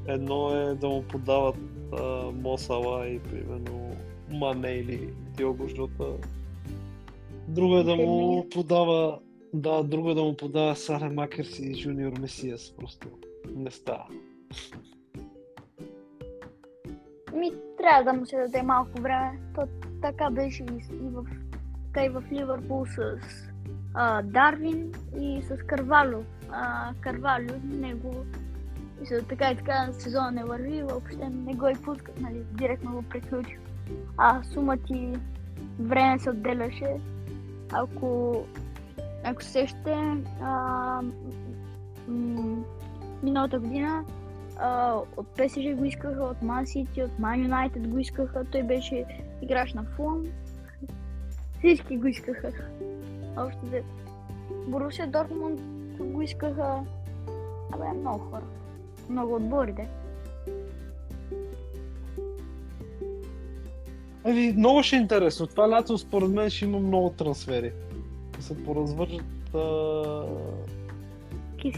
едно 0.08 0.54
е 0.54 0.76
да 0.76 0.90
му 0.90 1.04
подават 1.04 1.56
а, 1.94 2.32
Мосала 2.32 3.08
и 3.08 3.20
примерно 3.20 3.96
Мане 4.32 4.70
или 4.70 5.13
Диого 5.38 5.68
Жота. 5.68 6.13
Друго 7.48 7.78
е 7.78 7.84
да 7.84 7.96
му 7.96 8.46
подава 8.50 9.20
да, 9.54 9.84
друго 9.84 10.10
е 10.12 10.16
да 10.16 10.24
му 10.24 10.38
подава 10.38 10.76
Сале 10.76 11.10
Макерс 11.10 11.60
и 11.60 11.74
Жуниор 11.74 12.20
Месиас. 12.20 12.74
Просто 12.78 13.08
не 13.56 13.72
става. 13.72 14.08
Ми, 17.34 17.52
трябва 17.78 18.04
да 18.04 18.20
му 18.20 18.26
се 18.26 18.38
даде 18.38 18.62
малко 18.62 19.02
време. 19.02 19.40
То 19.56 19.62
така 20.02 20.30
беше 20.30 20.63
и, 20.63 20.96
и 20.96 21.10
в, 21.10 21.26
и 22.06 22.10
в 22.10 22.23
Ливърпул 22.32 22.86
с 22.86 23.17
а, 23.93 24.21
Дарвин 24.21 24.91
и 25.19 25.41
с 25.41 25.58
Карвалю. 25.58 26.23
А, 26.52 26.93
Карвалю, 27.02 27.54
него 27.63 28.26
мисля, 29.00 29.21
така 29.30 29.52
и 29.52 29.56
така 29.56 29.88
сезона 29.91 30.32
не 30.32 30.43
върви, 30.43 30.82
въобще 30.82 31.30
не 31.30 31.54
го 31.54 31.67
и 31.67 31.76
пускат, 31.84 32.21
нали, 32.21 32.43
директно 32.52 32.91
го 32.91 33.02
приключи. 33.02 33.58
А 34.17 34.43
сума 34.43 34.78
ти 34.78 35.13
време 35.80 36.19
се 36.19 36.30
отделяше. 36.30 36.95
Ако, 37.71 38.41
ако 39.23 39.43
сещате, 39.43 39.95
а, 40.41 41.02
м- 42.08 42.63
миналата 43.23 43.60
година 43.60 44.04
а, 44.60 44.95
от 45.17 45.28
PSG 45.38 45.76
го 45.76 45.86
искаха, 45.86 46.23
от 46.23 46.38
Man 46.38 46.63
City, 46.63 47.06
от 47.06 47.12
Man 47.12 47.47
United 47.50 47.88
го 47.88 47.97
искаха, 47.97 48.45
той 48.52 48.63
беше 48.63 49.06
играч 49.41 49.73
на 49.73 49.84
Фулъм. 49.84 50.23
Всички 51.58 51.98
го 51.98 52.08
искаха. 52.08 52.52
Още 53.38 53.65
де. 53.65 53.84
Борусия 54.67 55.08
Дортмунд 55.08 55.60
го 56.00 56.22
искаха. 56.22 56.84
Абе, 57.72 58.00
много 58.00 58.20
хора. 58.20 58.46
Много 59.10 59.36
отбори, 59.36 59.74
де. 59.74 59.88
Ами, 64.24 64.54
много 64.58 64.84
ще 64.84 64.96
е 64.96 65.00
интересно. 65.00 65.48
Това 65.48 65.70
лято 65.70 65.98
според 65.98 66.30
мен 66.30 66.50
ще 66.50 66.65
има 66.65 66.80
много 66.80 67.10
трансфери. 67.10 67.72
се 68.39 68.63
поразвържат 68.63 69.24
а 69.54 70.24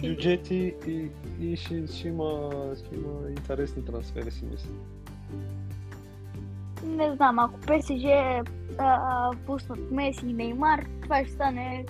бюджети 0.01 0.73
и, 0.87 1.09
и 1.41 1.55
ще, 1.55 1.87
ще, 1.87 2.07
има, 2.07 2.49
ще 2.75 2.95
има 2.95 3.29
интересни 3.29 3.85
трансфери, 3.85 4.31
си 4.31 4.45
мисля. 4.45 4.69
Не 6.83 7.15
знам, 7.15 7.39
ако 7.39 7.59
ПСЖ 7.59 8.05
пуснат 9.45 9.91
Меси 9.91 10.27
и 10.27 10.33
Неймар, 10.33 10.85
това 11.03 11.23
ще 11.23 11.33
стане... 11.33 11.85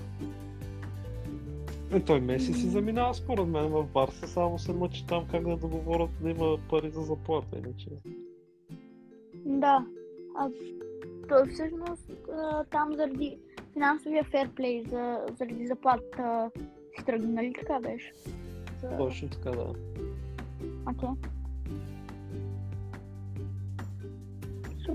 Е, 1.91 1.99
той 1.99 2.19
Меси 2.19 2.53
си 2.53 2.69
заминава 2.69 3.13
според 3.13 3.47
мен 3.47 3.67
в 3.67 3.83
Барса, 3.83 4.27
само 4.27 4.59
се 4.59 4.73
мъчи 4.73 5.07
там 5.07 5.25
как 5.31 5.43
да 5.47 5.57
договорят 5.57 6.09
да 6.21 6.29
има 6.29 6.57
пари 6.69 6.89
за 6.89 7.01
заплата, 7.01 7.57
иначе. 7.57 7.89
Да. 9.45 9.85
А, 10.37 10.49
той 11.29 11.47
всъщност 11.47 12.11
там 12.71 12.95
заради 12.95 13.37
финансовия 13.73 14.23
ферплей, 14.23 14.83
за, 14.83 15.19
заради 15.37 15.67
заплата 15.67 16.51
си 16.97 17.05
тръгна, 17.05 17.27
нали 17.27 17.53
така 17.59 17.79
беше? 17.79 18.13
За... 18.81 18.97
Точно 18.97 19.29
така, 19.29 19.51
да. 19.51 19.73
Окей. 20.89 21.09
Okay. 21.09 21.15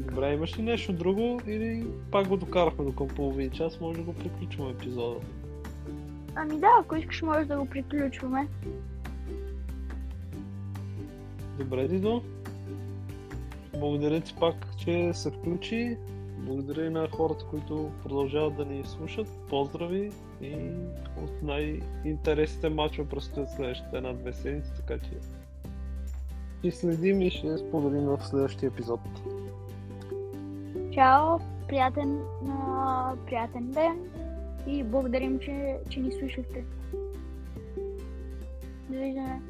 Добре, 0.00 0.32
имаш 0.32 0.58
ли 0.58 0.62
нещо 0.62 0.92
друго 0.92 1.40
или 1.46 1.86
пак 2.10 2.28
го 2.28 2.36
докарахме 2.36 2.84
до 2.84 2.94
към 2.94 3.08
половин 3.08 3.50
час, 3.50 3.80
може 3.80 3.98
да 3.98 4.04
го 4.04 4.14
приключваме 4.14 4.70
епизода? 4.70 5.20
Ами 6.34 6.58
да, 6.58 6.70
ако 6.80 6.96
искаш 6.96 7.22
може 7.22 7.44
да 7.44 7.58
го 7.58 7.66
приключваме. 7.66 8.48
Добре, 11.58 11.88
Дидо. 11.88 12.22
Благодаря 13.78 14.20
ти 14.20 14.34
пак, 14.40 14.76
че 14.78 15.12
се 15.14 15.30
включи. 15.30 15.96
Благодаря 16.38 16.86
и 16.86 16.90
на 16.90 17.08
хората, 17.08 17.44
които 17.44 17.90
продължават 18.02 18.56
да 18.56 18.64
ни 18.64 18.84
слушат. 18.84 19.28
Поздрави 19.48 20.10
и 20.42 20.54
от 21.22 21.42
най-интересните 21.42 22.68
матчове 22.68 23.08
предстоят 23.08 23.50
следващите 23.50 23.96
една-две 23.96 24.32
седмици, 24.32 24.70
така 24.76 24.98
че 24.98 25.10
и 26.62 26.72
следим 26.72 27.22
и 27.22 27.30
ще 27.30 27.58
споделим 27.58 28.04
в 28.04 28.18
следващия 28.22 28.68
епизод. 28.68 29.00
Чао, 30.94 31.38
приятен, 31.68 32.20
приятен 33.26 33.70
ден 33.70 33.98
и 34.66 34.84
благодарим, 34.84 35.38
че, 35.38 35.78
че 35.90 36.00
ни 36.00 36.12
слушахте. 36.12 36.64
Довиждане. 38.88 39.40